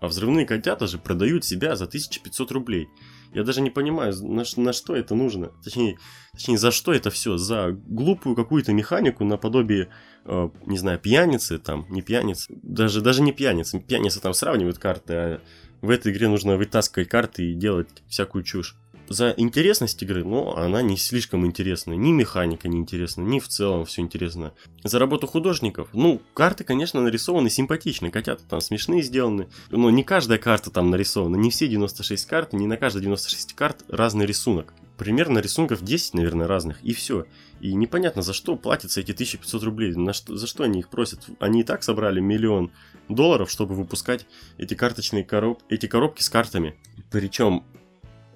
А 0.00 0.06
взрывные 0.06 0.46
котята 0.46 0.86
же 0.86 0.98
продают 0.98 1.44
себя 1.44 1.74
за 1.74 1.86
1500 1.86 2.52
рублей. 2.52 2.88
Я 3.34 3.42
даже 3.42 3.60
не 3.60 3.70
понимаю, 3.70 4.14
на, 4.22 4.44
на 4.56 4.72
что 4.72 4.94
это 4.94 5.16
нужно. 5.16 5.50
Точнее, 5.64 5.98
точнее, 6.32 6.56
за 6.56 6.70
что 6.70 6.92
это 6.92 7.10
все? 7.10 7.36
За 7.36 7.72
глупую 7.72 8.36
какую-то 8.36 8.72
механику 8.72 9.24
наподобие, 9.24 9.88
э, 10.24 10.48
не 10.66 10.78
знаю, 10.78 11.00
пьяницы, 11.00 11.58
там, 11.58 11.86
не 11.90 12.00
пьяницы. 12.00 12.54
Даже, 12.62 13.00
даже 13.00 13.22
не 13.22 13.32
пьяницы. 13.32 13.80
Пьяницы 13.80 14.20
там 14.20 14.32
сравнивают 14.34 14.78
карты, 14.78 15.14
а 15.14 15.40
в 15.80 15.90
этой 15.90 16.12
игре 16.12 16.28
нужно 16.28 16.56
вытаскивать 16.56 17.08
карты 17.08 17.50
и 17.50 17.54
делать 17.54 17.88
всякую 18.08 18.44
чушь. 18.44 18.76
За 19.08 19.32
интересность 19.38 20.02
игры, 20.02 20.22
но 20.22 20.58
она 20.58 20.82
не 20.82 20.98
слишком 20.98 21.46
интересна. 21.46 21.94
Ни 21.94 22.12
механика 22.12 22.68
не 22.68 22.76
интересна, 22.76 23.22
ни 23.22 23.38
в 23.38 23.48
целом 23.48 23.86
все 23.86 24.02
интересно. 24.02 24.52
За 24.84 24.98
работу 24.98 25.26
художников, 25.26 25.88
ну, 25.94 26.20
карты, 26.34 26.62
конечно, 26.62 27.00
нарисованы 27.00 27.48
симпатичные, 27.48 28.12
котята 28.12 28.44
там 28.46 28.60
смешные 28.60 29.02
сделаны. 29.02 29.48
Но 29.70 29.88
не 29.88 30.04
каждая 30.04 30.38
карта 30.38 30.70
там 30.70 30.90
нарисована, 30.90 31.36
не 31.36 31.50
все 31.50 31.68
96 31.68 32.26
карт, 32.26 32.52
не 32.52 32.66
на 32.66 32.76
каждой 32.76 33.00
96 33.00 33.54
карт 33.54 33.82
разный 33.88 34.26
рисунок. 34.26 34.74
Примерно 34.98 35.38
рисунков 35.38 35.82
10, 35.82 36.14
наверное, 36.14 36.48
разных, 36.48 36.82
и 36.82 36.92
все. 36.92 37.24
И 37.60 37.72
непонятно, 37.72 38.20
за 38.20 38.32
что 38.32 38.56
платятся 38.56 39.00
эти 39.00 39.12
1500 39.12 39.62
рублей, 39.62 39.94
на 39.94 40.12
что, 40.12 40.36
за 40.36 40.48
что 40.48 40.64
они 40.64 40.80
их 40.80 40.88
просят. 40.88 41.24
Они 41.38 41.60
и 41.60 41.64
так 41.64 41.84
собрали 41.84 42.18
миллион 42.18 42.72
долларов, 43.08 43.48
чтобы 43.48 43.76
выпускать 43.76 44.26
эти 44.58 44.74
карточные 44.74 45.22
короб... 45.22 45.62
эти 45.68 45.86
коробки 45.86 46.20
с 46.20 46.28
картами. 46.28 46.74
Причем 47.12 47.64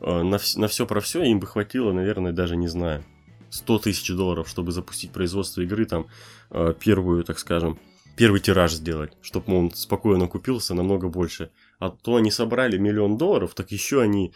э, 0.00 0.22
на, 0.22 0.38
вс... 0.38 0.56
на 0.56 0.68
все 0.68 0.86
про 0.86 1.00
все 1.00 1.24
им 1.24 1.40
бы 1.40 1.48
хватило, 1.48 1.92
наверное, 1.92 2.32
даже 2.32 2.54
не 2.54 2.68
знаю, 2.68 3.04
100 3.50 3.78
тысяч 3.80 4.08
долларов, 4.14 4.48
чтобы 4.48 4.70
запустить 4.70 5.10
производство 5.10 5.62
игры, 5.62 5.84
там, 5.84 6.06
э, 6.50 6.74
первую, 6.78 7.24
так 7.24 7.40
скажем, 7.40 7.76
первый 8.16 8.40
тираж 8.40 8.72
сделать, 8.72 9.14
чтобы 9.20 9.58
он 9.58 9.72
спокойно 9.74 10.28
купился 10.28 10.74
намного 10.74 11.08
больше. 11.08 11.50
А 11.80 11.90
то 11.90 12.14
они 12.14 12.30
собрали 12.30 12.78
миллион 12.78 13.16
долларов, 13.16 13.52
так 13.54 13.72
еще 13.72 14.00
они 14.00 14.32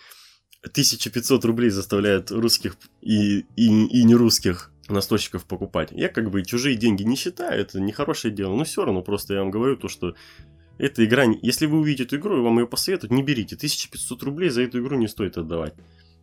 1500 0.67 1.45
рублей 1.45 1.71
заставляют 1.71 2.31
русских 2.31 2.77
и, 3.01 3.41
и, 3.57 3.67
и 3.67 4.05
не 4.05 4.15
русских 4.15 4.73
настольщиков 4.89 5.45
покупать. 5.45 5.91
Я 5.93 6.09
как 6.09 6.31
бы 6.31 6.45
чужие 6.45 6.77
деньги 6.77 7.03
не 7.03 7.17
считаю, 7.17 7.61
это 7.61 7.81
нехорошее 7.81 8.33
дело, 8.33 8.55
но 8.55 8.65
все 8.65 8.85
равно 8.85 9.03
просто 9.03 9.35
я 9.35 9.41
вам 9.41 9.51
говорю 9.51 9.77
то, 9.77 9.89
что 9.89 10.15
эта 10.79 11.05
игра, 11.05 11.25
если 11.43 11.67
вы 11.67 11.79
увидите 11.79 12.05
эту 12.05 12.17
игру 12.17 12.39
и 12.39 12.43
вам 12.43 12.59
ее 12.59 12.67
посоветуют, 12.67 13.13
не 13.13 13.23
берите. 13.23 13.57
1500 13.57 14.23
рублей 14.23 14.51
за 14.51 14.63
эту 14.63 14.81
игру 14.81 14.97
не 14.97 15.09
стоит 15.09 15.39
отдавать. 15.39 15.75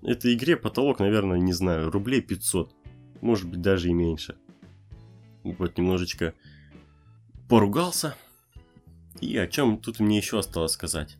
Этой 0.03 0.33
игре 0.33 0.57
потолок, 0.57 0.99
наверное, 0.99 1.39
не 1.39 1.53
знаю, 1.53 1.89
рублей 1.89 2.21
500. 2.21 2.71
Может 3.21 3.49
быть, 3.49 3.61
даже 3.61 3.89
и 3.89 3.93
меньше. 3.93 4.35
Вот 5.43 5.77
немножечко 5.77 6.33
поругался. 7.49 8.15
И 9.21 9.37
о 9.37 9.47
чем 9.47 9.77
тут 9.77 9.99
мне 9.99 10.17
еще 10.17 10.39
осталось 10.39 10.73
сказать. 10.73 11.17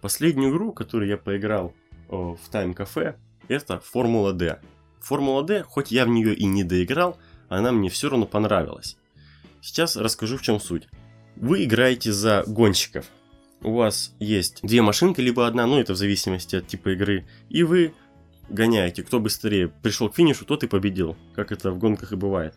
Последнюю 0.00 0.50
игру, 0.50 0.72
которую 0.72 1.08
я 1.08 1.16
поиграл 1.16 1.74
в 2.12 2.50
Time 2.50 2.74
Cafe, 2.76 3.16
это 3.48 3.80
Формула 3.80 4.32
D. 4.32 4.60
Формула 5.00 5.42
D, 5.42 5.64
хоть 5.64 5.90
я 5.90 6.04
в 6.04 6.08
нее 6.08 6.34
и 6.34 6.44
не 6.44 6.64
доиграл, 6.64 7.18
она 7.48 7.72
мне 7.72 7.88
все 7.88 8.08
равно 8.08 8.26
понравилась. 8.26 8.96
Сейчас 9.60 9.96
расскажу 9.96 10.36
в 10.36 10.42
чем 10.42 10.60
суть. 10.60 10.88
Вы 11.36 11.64
играете 11.64 12.12
за 12.12 12.44
гонщиков. 12.46 13.06
У 13.62 13.74
вас 13.74 14.14
есть 14.18 14.60
две 14.62 14.82
машинки, 14.82 15.20
либо 15.20 15.46
одна, 15.46 15.66
ну 15.66 15.78
это 15.78 15.94
в 15.94 15.96
зависимости 15.96 16.56
от 16.56 16.66
типа 16.66 16.90
игры. 16.90 17.26
И 17.48 17.62
вы 17.62 17.94
гоняете. 18.48 19.02
Кто 19.02 19.20
быстрее 19.20 19.68
пришел 19.68 20.08
к 20.08 20.16
финишу, 20.16 20.44
тот 20.44 20.64
и 20.64 20.68
победил. 20.68 21.16
Как 21.34 21.52
это 21.52 21.70
в 21.70 21.78
гонках 21.78 22.12
и 22.12 22.16
бывает. 22.16 22.54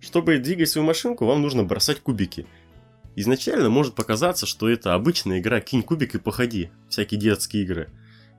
Чтобы 0.00 0.38
двигать 0.38 0.68
свою 0.68 0.86
машинку, 0.86 1.26
вам 1.26 1.42
нужно 1.42 1.64
бросать 1.64 2.00
кубики. 2.00 2.46
Изначально 3.16 3.70
может 3.70 3.94
показаться, 3.94 4.46
что 4.46 4.68
это 4.68 4.94
обычная 4.94 5.38
игра 5.38 5.60
«Кинь 5.60 5.82
кубик 5.82 6.14
и 6.14 6.18
походи», 6.18 6.70
всякие 6.88 7.20
детские 7.20 7.62
игры. 7.62 7.90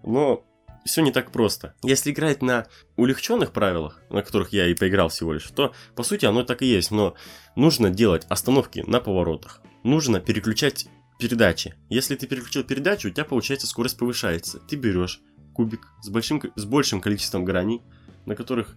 Но 0.05 0.45
все 0.85 1.01
не 1.01 1.11
так 1.11 1.31
просто. 1.31 1.73
Если 1.83 2.11
играть 2.11 2.41
на 2.41 2.67
улегченных 2.95 3.51
правилах, 3.51 4.01
на 4.09 4.21
которых 4.21 4.53
я 4.53 4.67
и 4.67 4.75
поиграл 4.75 5.09
всего 5.09 5.33
лишь, 5.33 5.47
то 5.47 5.73
по 5.95 6.03
сути 6.03 6.25
оно 6.25 6.43
так 6.43 6.61
и 6.61 6.67
есть, 6.67 6.91
но 6.91 7.15
нужно 7.55 7.89
делать 7.89 8.25
остановки 8.29 8.83
на 8.85 8.99
поворотах. 8.99 9.61
Нужно 9.83 10.19
переключать 10.19 10.87
передачи. 11.19 11.73
Если 11.89 12.15
ты 12.15 12.27
переключил 12.27 12.63
передачу, 12.63 13.07
у 13.07 13.11
тебя 13.11 13.25
получается 13.25 13.67
скорость 13.67 13.97
повышается. 13.97 14.59
Ты 14.59 14.75
берешь 14.75 15.21
кубик 15.53 15.87
с 16.01 16.09
большим, 16.09 16.41
с 16.55 16.65
большим 16.65 17.01
количеством 17.01 17.45
граней, 17.45 17.81
на 18.25 18.35
которых 18.35 18.75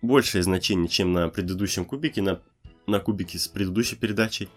большее 0.00 0.42
значение, 0.42 0.88
чем 0.88 1.12
на 1.12 1.28
предыдущем 1.28 1.84
кубике, 1.84 2.20
на, 2.20 2.40
на 2.86 2.98
кубике 2.98 3.38
с 3.38 3.46
предыдущей 3.46 3.96
передачей. 3.96 4.48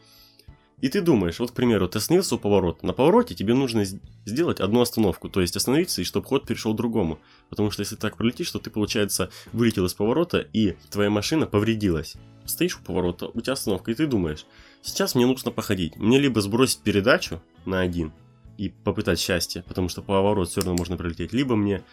И 0.82 0.90
ты 0.90 1.02
думаешь, 1.02 1.40
вот, 1.40 1.52
к 1.52 1.54
примеру, 1.54 1.88
ты 1.88 2.00
остановился 2.00 2.36
у 2.36 2.38
поворота. 2.38 2.86
На 2.86 2.94
повороте 2.94 3.34
тебе 3.34 3.54
нужно 3.54 3.86
сделать 4.26 4.60
одну 4.60 4.82
остановку, 4.82 5.30
то 5.30 5.40
есть 5.40 5.56
остановиться, 5.56 6.02
и 6.02 6.06
чтобы 6.06 6.28
ход 6.28 6.46
перешел 6.46 6.74
другому. 6.74 7.20
Потому 7.50 7.72
что 7.72 7.82
если 7.82 7.96
так 7.96 8.18
пролетишь, 8.18 8.52
то 8.52 8.60
ты, 8.60 8.70
получается, 8.70 9.30
вылетел 9.54 9.86
из 9.86 9.94
поворота, 9.94 10.40
и 10.40 10.76
твоя 10.90 11.10
машина 11.10 11.48
повредилась. 11.48 12.16
Стоишь 12.46 12.78
у 12.78 12.84
поворота, 12.84 13.28
у 13.28 13.40
тебя 13.42 13.54
остановка, 13.54 13.92
и 13.92 13.96
ты 13.96 14.06
думаешь, 14.06 14.46
сейчас 14.82 15.16
мне 15.16 15.26
нужно 15.26 15.50
походить. 15.50 15.96
Мне 15.96 16.20
либо 16.20 16.42
сбросить 16.42 16.82
передачу 16.82 17.42
на 17.66 17.80
один 17.80 18.12
и 18.58 18.70
попытать 18.70 19.20
счастье, 19.20 19.64
потому 19.68 19.90
что 19.90 20.02
поворот 20.02 20.50
все 20.50 20.62
равно 20.62 20.76
можно 20.76 20.98
пролететь, 20.98 21.34
либо 21.34 21.56
мне 21.56 21.84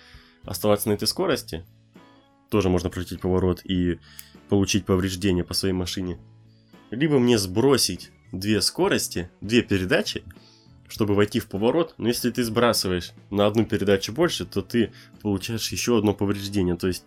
оставаться 0.44 0.88
на 0.88 0.94
этой 0.94 1.06
скорости, 1.06 1.64
тоже 2.50 2.68
можно 2.68 2.90
пролететь 2.90 3.20
поворот 3.20 3.62
и 3.64 3.98
получить 4.48 4.84
повреждения 4.84 5.44
по 5.44 5.54
своей 5.54 5.72
машине, 5.72 6.18
либо 6.90 7.18
мне 7.18 7.38
сбросить 7.38 8.10
две 8.32 8.60
скорости, 8.60 9.30
две 9.40 9.62
передачи, 9.62 10.24
чтобы 10.88 11.14
войти 11.14 11.40
в 11.40 11.46
поворот, 11.46 11.94
но 11.98 12.08
если 12.08 12.30
ты 12.30 12.44
сбрасываешь 12.44 13.12
на 13.30 13.46
одну 13.46 13.64
передачу 13.64 14.12
больше, 14.12 14.44
то 14.44 14.62
ты 14.62 14.92
получаешь 15.20 15.70
еще 15.72 15.98
одно 15.98 16.12
повреждение. 16.14 16.76
То 16.76 16.88
есть 16.88 17.04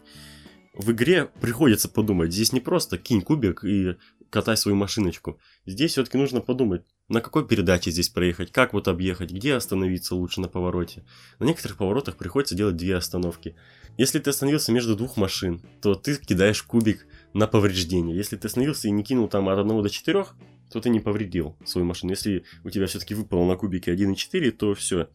в 0.73 0.91
игре 0.91 1.29
приходится 1.41 1.88
подумать, 1.89 2.33
здесь 2.33 2.51
не 2.51 2.59
просто 2.59 2.97
кинь 2.97 3.21
кубик 3.21 3.63
и 3.63 3.95
катай 4.29 4.57
свою 4.57 4.75
машиночку. 4.75 5.39
Здесь 5.65 5.91
все-таки 5.91 6.17
нужно 6.17 6.41
подумать, 6.41 6.83
на 7.07 7.21
какой 7.21 7.47
передаче 7.47 7.91
здесь 7.91 8.09
проехать, 8.09 8.51
как 8.51 8.73
вот 8.73 8.88
объехать, 8.88 9.31
где 9.31 9.53
остановиться 9.53 10.15
лучше 10.15 10.41
на 10.41 10.49
повороте. 10.49 11.05
На 11.39 11.45
некоторых 11.45 11.77
поворотах 11.77 12.17
приходится 12.17 12.55
делать 12.55 12.75
две 12.75 12.95
остановки. 12.95 13.55
Если 13.97 14.19
ты 14.19 14.31
остановился 14.31 14.73
между 14.73 14.95
двух 14.95 15.15
машин, 15.15 15.61
то 15.81 15.95
ты 15.95 16.17
кидаешь 16.17 16.63
кубик 16.63 17.07
на 17.33 17.47
повреждение. 17.47 18.15
Если 18.15 18.35
ты 18.35 18.47
остановился 18.47 18.88
и 18.88 18.91
не 18.91 19.03
кинул 19.03 19.29
там 19.29 19.47
от 19.47 19.59
1 19.59 19.83
до 19.83 19.89
4, 19.89 20.25
то 20.71 20.82
ты 20.82 20.89
не 20.89 20.99
повредил 20.99 21.56
свою 21.65 21.86
машину. 21.86 22.12
Если 22.12 22.43
у 22.63 22.69
тебя 22.69 22.88
все-таки 22.88 23.13
выпало 23.13 23.45
на 23.47 23.56
кубике 23.56 23.93
1,4, 23.93 24.51
то 24.51 24.73
все. 24.73 25.10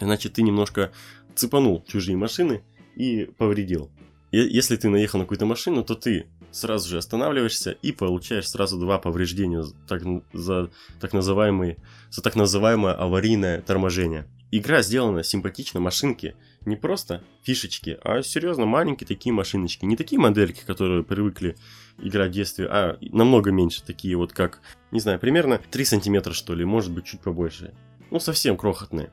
Значит, 0.00 0.34
ты 0.34 0.42
немножко 0.42 0.92
цепанул 1.34 1.84
чужие 1.86 2.16
машины 2.16 2.62
и 2.96 3.24
повредил. 3.38 3.90
Если 4.32 4.76
ты 4.76 4.88
наехал 4.88 5.20
на 5.20 5.26
какую-то 5.26 5.46
машину, 5.46 5.84
то 5.84 5.94
ты 5.94 6.26
сразу 6.50 6.88
же 6.88 6.98
останавливаешься 6.98 7.70
и 7.70 7.92
получаешь 7.92 8.48
сразу 8.48 8.78
два 8.80 8.98
повреждения 8.98 9.64
так, 9.86 10.02
за, 10.32 10.70
так 11.00 11.12
называемые, 11.12 11.76
за 12.10 12.22
так 12.22 12.34
называемое 12.34 12.94
аварийное 12.94 13.60
торможение. 13.60 14.26
Игра 14.50 14.82
сделана 14.82 15.22
симпатично, 15.22 15.80
машинки 15.80 16.36
не 16.64 16.76
просто 16.76 17.22
фишечки, 17.42 17.98
а 18.02 18.22
серьезно 18.22 18.66
маленькие 18.66 19.06
такие 19.06 19.32
машиночки. 19.32 19.84
Не 19.84 19.96
такие 19.96 20.20
модельки, 20.20 20.64
которые 20.64 21.02
привыкли 21.02 21.56
играть 21.98 22.36
в 22.36 22.60
а 22.68 22.98
намного 23.00 23.50
меньше, 23.50 23.82
такие 23.84 24.16
вот 24.16 24.32
как, 24.32 24.60
не 24.90 25.00
знаю, 25.00 25.18
примерно 25.18 25.60
3 25.70 25.84
сантиметра 25.84 26.32
что 26.32 26.54
ли, 26.54 26.64
может 26.64 26.92
быть 26.92 27.04
чуть 27.04 27.20
побольше. 27.20 27.74
Ну 28.10 28.20
совсем 28.20 28.56
крохотные. 28.56 29.10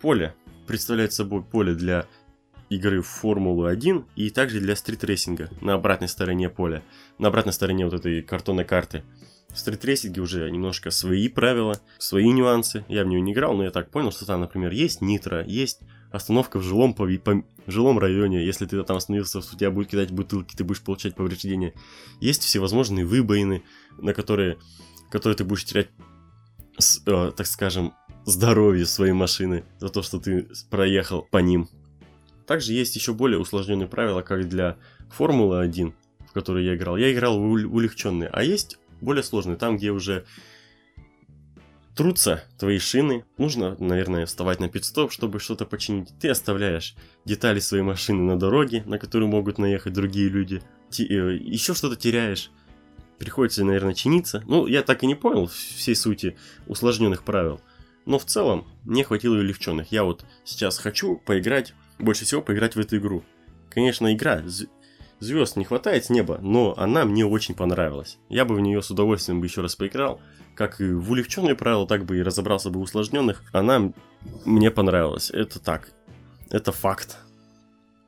Поле 0.00 0.34
представляет 0.66 1.12
собой 1.12 1.42
поле 1.42 1.74
для 1.74 2.06
игры 2.70 3.02
в 3.02 3.06
Формулу-1 3.06 4.04
и 4.16 4.30
также 4.30 4.60
для 4.60 4.74
стритрейсинга 4.74 5.50
на 5.60 5.74
обратной 5.74 6.08
стороне 6.08 6.48
поля, 6.48 6.82
на 7.18 7.28
обратной 7.28 7.52
стороне 7.52 7.84
вот 7.84 7.94
этой 7.94 8.22
картонной 8.22 8.64
карты. 8.64 9.04
В 9.48 9.58
стритрейсинге 9.58 10.22
уже 10.22 10.50
немножко 10.50 10.90
свои 10.90 11.28
правила, 11.28 11.78
свои 11.98 12.30
нюансы. 12.30 12.86
Я 12.88 13.04
в 13.04 13.08
нее 13.08 13.20
не 13.20 13.32
играл, 13.32 13.54
но 13.54 13.64
я 13.64 13.70
так 13.70 13.90
понял, 13.90 14.10
что 14.10 14.24
там, 14.24 14.40
например, 14.40 14.72
есть 14.72 15.02
нитро, 15.02 15.42
есть 15.42 15.80
остановка 16.12 16.58
в 16.58 16.62
жилом, 16.62 16.94
по, 16.94 17.06
по, 17.06 17.44
жилом 17.66 17.98
районе. 17.98 18.44
Если 18.44 18.66
ты 18.66 18.82
там 18.82 18.96
остановился, 18.96 19.38
у 19.38 19.42
тебя 19.42 19.70
будет 19.70 19.88
кидать 19.88 20.10
бутылки, 20.10 20.54
ты 20.54 20.64
будешь 20.64 20.82
получать 20.82 21.14
повреждения. 21.14 21.74
Есть 22.20 22.42
всевозможные 22.42 23.06
выбоины, 23.06 23.62
на 23.98 24.14
которые, 24.14 24.58
которые 25.10 25.36
ты 25.36 25.44
будешь 25.44 25.64
терять, 25.64 25.88
э, 27.06 27.32
так 27.36 27.46
скажем, 27.46 27.94
здоровье 28.24 28.86
своей 28.86 29.12
машины 29.12 29.64
за 29.78 29.88
то, 29.88 30.02
что 30.02 30.20
ты 30.20 30.48
проехал 30.70 31.26
по 31.30 31.38
ним. 31.38 31.68
Также 32.46 32.72
есть 32.72 32.94
еще 32.96 33.12
более 33.12 33.38
усложненные 33.38 33.88
правила, 33.88 34.22
как 34.22 34.48
для 34.48 34.76
Формулы 35.10 35.60
1, 35.60 35.94
в 36.28 36.32
которой 36.32 36.64
я 36.64 36.74
играл. 36.74 36.96
Я 36.96 37.12
играл 37.12 37.38
в 37.38 37.44
улегченные, 37.44 38.28
а 38.28 38.42
есть 38.42 38.78
более 39.00 39.22
сложные, 39.22 39.56
там, 39.56 39.76
где 39.76 39.90
уже 39.90 40.24
трутся 41.94 42.44
твои 42.58 42.78
шины. 42.78 43.24
Нужно, 43.38 43.76
наверное, 43.78 44.26
вставать 44.26 44.60
на 44.60 44.68
пидстоп, 44.68 45.12
чтобы 45.12 45.40
что-то 45.40 45.64
починить. 45.66 46.10
Ты 46.20 46.28
оставляешь 46.28 46.94
детали 47.24 47.60
своей 47.60 47.82
машины 47.82 48.22
на 48.22 48.38
дороге, 48.38 48.82
на 48.86 48.98
которую 48.98 49.28
могут 49.28 49.58
наехать 49.58 49.92
другие 49.92 50.28
люди. 50.28 50.62
Ти- 50.90 51.06
э, 51.06 51.36
еще 51.36 51.74
что-то 51.74 51.96
теряешь. 51.96 52.50
Приходится, 53.18 53.64
наверное, 53.64 53.94
чиниться. 53.94 54.42
Ну, 54.46 54.66
я 54.66 54.82
так 54.82 55.02
и 55.02 55.06
не 55.06 55.14
понял 55.14 55.46
всей 55.46 55.94
сути 55.94 56.36
усложненных 56.66 57.22
правил. 57.22 57.60
Но 58.04 58.18
в 58.18 58.24
целом 58.24 58.66
мне 58.84 59.04
хватило 59.04 59.36
и 59.36 59.42
легченных. 59.42 59.92
Я 59.92 60.02
вот 60.04 60.24
сейчас 60.44 60.78
хочу 60.78 61.16
поиграть 61.16 61.72
больше 61.98 62.24
всего 62.24 62.42
поиграть 62.42 62.74
в 62.74 62.80
эту 62.80 62.96
игру. 62.96 63.22
Конечно, 63.70 64.12
игра 64.12 64.42
звезд 65.22 65.56
не 65.56 65.64
хватает 65.64 66.04
с 66.04 66.10
неба, 66.10 66.38
но 66.42 66.74
она 66.76 67.04
мне 67.04 67.24
очень 67.24 67.54
понравилась. 67.54 68.18
Я 68.28 68.44
бы 68.44 68.54
в 68.54 68.60
нее 68.60 68.82
с 68.82 68.90
удовольствием 68.90 69.40
бы 69.40 69.46
еще 69.46 69.60
раз 69.60 69.76
поиграл. 69.76 70.20
Как 70.54 70.80
и 70.80 70.92
в 70.92 71.10
улегченные 71.10 71.54
правила, 71.54 71.86
так 71.86 72.04
бы 72.04 72.18
и 72.18 72.22
разобрался 72.22 72.70
бы 72.70 72.80
в 72.80 72.82
усложненных. 72.82 73.42
Она 73.52 73.92
мне 74.44 74.70
понравилась. 74.70 75.30
Это 75.30 75.60
так. 75.60 75.92
Это 76.50 76.72
факт. 76.72 77.16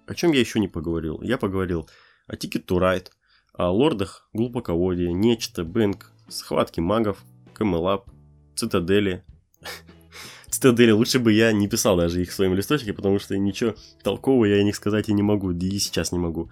О 0.07 0.15
чем 0.15 0.33
я 0.33 0.41
еще 0.41 0.61
не 0.61 0.69
поговорил? 0.69 1.23
Я 1.23 1.39
поговорил 1.39 1.89
о 2.27 2.35
Ticket 2.35 2.67
to 2.67 2.79
Ride, 2.79 3.07
о 3.55 3.71
лордах 3.71 4.29
глубоководья, 4.33 5.11
нечто, 5.11 5.65
бэнк, 5.65 6.11
схватки 6.29 6.81
магов, 6.81 7.25
камелап, 7.55 8.11
цитадели, 8.57 9.25
цитадели, 10.51 10.91
лучше 10.91 11.21
бы 11.21 11.33
я 11.33 11.53
не 11.53 11.69
писал 11.69 11.97
даже 11.97 12.21
их 12.21 12.31
в 12.31 12.35
своем 12.35 12.55
листочке, 12.55 12.93
потому 12.93 13.19
что 13.19 13.39
ничего 13.39 13.75
толкового 14.03 14.45
я 14.45 14.57
о 14.57 14.65
них 14.65 14.77
сказать 14.77 15.09
и 15.09 15.15
не 15.15 15.23
могу, 15.23 15.53
и 15.53 15.79
сейчас 15.79 16.13
не 16.13 16.19
могу. 16.19 16.51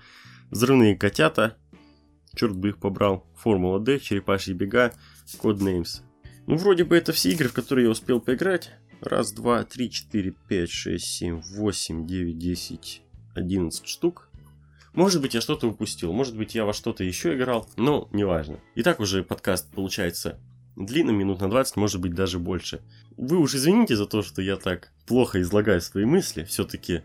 Взрывные 0.53 0.95
котята, 0.95 1.57
черт 2.35 2.55
бы 2.55 2.69
их 2.69 2.79
побрал, 2.79 3.27
Формула 3.37 3.81
D, 3.81 3.99
Черепашьи 3.99 4.53
бега, 4.53 4.93
Codenames. 5.43 6.03
Ну, 6.47 6.57
вроде 6.57 6.85
бы 6.85 6.95
это 6.95 7.15
все 7.15 7.31
игры, 7.31 7.49
в 7.49 7.55
которые 7.55 7.87
я 7.87 7.91
успел 7.91 8.21
поиграть. 8.21 8.71
Раз, 9.01 9.33
два, 9.33 9.65
три, 9.65 9.91
четыре, 9.91 10.35
пять, 10.49 10.69
шесть, 10.69 11.07
семь, 11.07 11.41
восемь, 11.41 12.07
девять, 12.07 12.37
десять, 12.37 13.01
одиннадцать 13.35 13.89
штук. 13.89 14.29
Может 14.93 15.23
быть, 15.23 15.33
я 15.33 15.41
что-то 15.41 15.69
упустил, 15.69 16.13
может 16.13 16.37
быть, 16.37 16.55
я 16.55 16.67
во 16.67 16.75
что-то 16.75 17.03
еще 17.03 17.35
играл, 17.35 17.67
но 17.79 18.11
неважно. 18.13 18.61
Итак, 18.75 19.01
уже 19.01 19.25
подкаст 19.25 19.73
получается 19.73 20.39
длинным, 20.77 21.17
минут 21.17 21.41
на 21.41 21.49
20, 21.49 21.77
может 21.77 21.99
быть, 21.99 22.15
даже 22.15 22.39
больше. 22.39 22.83
Вы 23.17 23.39
уж 23.39 23.55
извините 23.55 23.97
за 23.97 24.05
то, 24.05 24.21
что 24.21 24.43
я 24.43 24.57
так 24.57 24.93
плохо 25.07 25.41
излагаю 25.41 25.81
свои 25.81 26.05
мысли. 26.05 26.45
Все-таки 26.45 27.01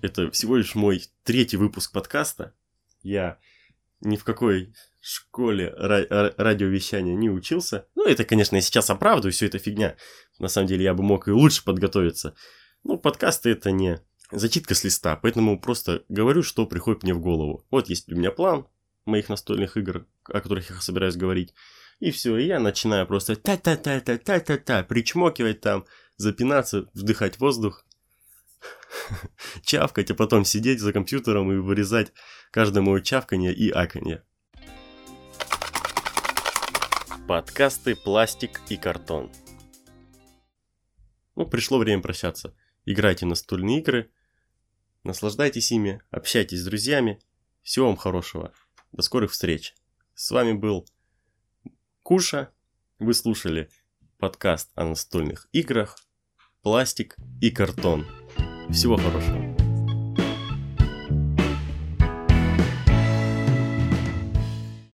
это 0.00 0.30
всего 0.30 0.56
лишь 0.56 0.74
мой 0.74 1.02
третий 1.24 1.58
выпуск 1.58 1.92
подкаста. 1.92 2.54
Я 3.02 3.38
ни 4.00 4.16
в 4.16 4.24
какой 4.24 4.74
школе 5.00 5.74
ра- 5.78 6.34
радиовещания 6.36 7.14
не 7.14 7.30
учился. 7.30 7.86
Ну, 7.94 8.06
это, 8.06 8.24
конечно, 8.24 8.56
я 8.56 8.62
сейчас 8.62 8.90
оправдываю, 8.90 9.32
все 9.32 9.46
это 9.46 9.58
фигня. 9.58 9.96
На 10.38 10.48
самом 10.48 10.68
деле, 10.68 10.84
я 10.84 10.94
бы 10.94 11.02
мог 11.02 11.28
и 11.28 11.32
лучше 11.32 11.64
подготовиться. 11.64 12.34
Ну, 12.84 12.98
подкасты 12.98 13.50
это 13.50 13.70
не 13.70 14.00
зачитка 14.30 14.74
с 14.74 14.84
листа, 14.84 15.16
поэтому 15.16 15.60
просто 15.60 16.04
говорю, 16.08 16.42
что 16.42 16.66
приходит 16.66 17.02
мне 17.02 17.14
в 17.14 17.20
голову. 17.20 17.66
Вот 17.70 17.88
есть 17.88 18.10
у 18.10 18.16
меня 18.16 18.30
план 18.30 18.66
моих 19.04 19.28
настольных 19.28 19.76
игр, 19.76 20.06
о 20.24 20.40
которых 20.40 20.70
я 20.70 20.76
собираюсь 20.80 21.16
говорить. 21.16 21.54
И 21.98 22.10
все, 22.10 22.36
и 22.38 22.46
я 22.46 22.60
начинаю 22.60 23.06
просто 23.06 23.36
та-та-та-та-та-та-та, 23.36 24.84
причмокивать 24.84 25.60
там, 25.60 25.84
запинаться, 26.16 26.86
вдыхать 26.94 27.38
воздух, 27.38 27.84
чавкать, 29.62 30.10
а 30.10 30.14
потом 30.14 30.44
сидеть 30.44 30.80
за 30.80 30.92
компьютером 30.92 31.52
и 31.52 31.56
вырезать 31.56 32.12
каждое 32.50 32.80
мое 32.80 33.00
чавканье 33.00 33.52
и 33.52 33.70
аканье. 33.70 34.24
Подкасты 37.28 37.94
«Пластик 37.94 38.60
и 38.68 38.76
картон». 38.76 39.30
Ну, 41.36 41.46
пришло 41.46 41.78
время 41.78 42.02
прощаться. 42.02 42.54
Играйте 42.84 43.24
настольные 43.24 43.78
игры, 43.78 44.10
наслаждайтесь 45.04 45.70
ими, 45.70 46.02
общайтесь 46.10 46.60
с 46.60 46.64
друзьями. 46.64 47.20
Всего 47.62 47.86
вам 47.86 47.96
хорошего. 47.96 48.52
До 48.92 49.02
скорых 49.02 49.30
встреч. 49.30 49.74
С 50.14 50.30
вами 50.30 50.52
был 50.52 50.86
Куша. 52.02 52.50
Вы 52.98 53.14
слушали 53.14 53.70
подкаст 54.18 54.70
о 54.74 54.84
настольных 54.84 55.48
играх, 55.52 55.96
пластик 56.62 57.16
и 57.40 57.50
картон. 57.50 58.06
Всего 58.72 58.96
хорошего. 58.96 59.49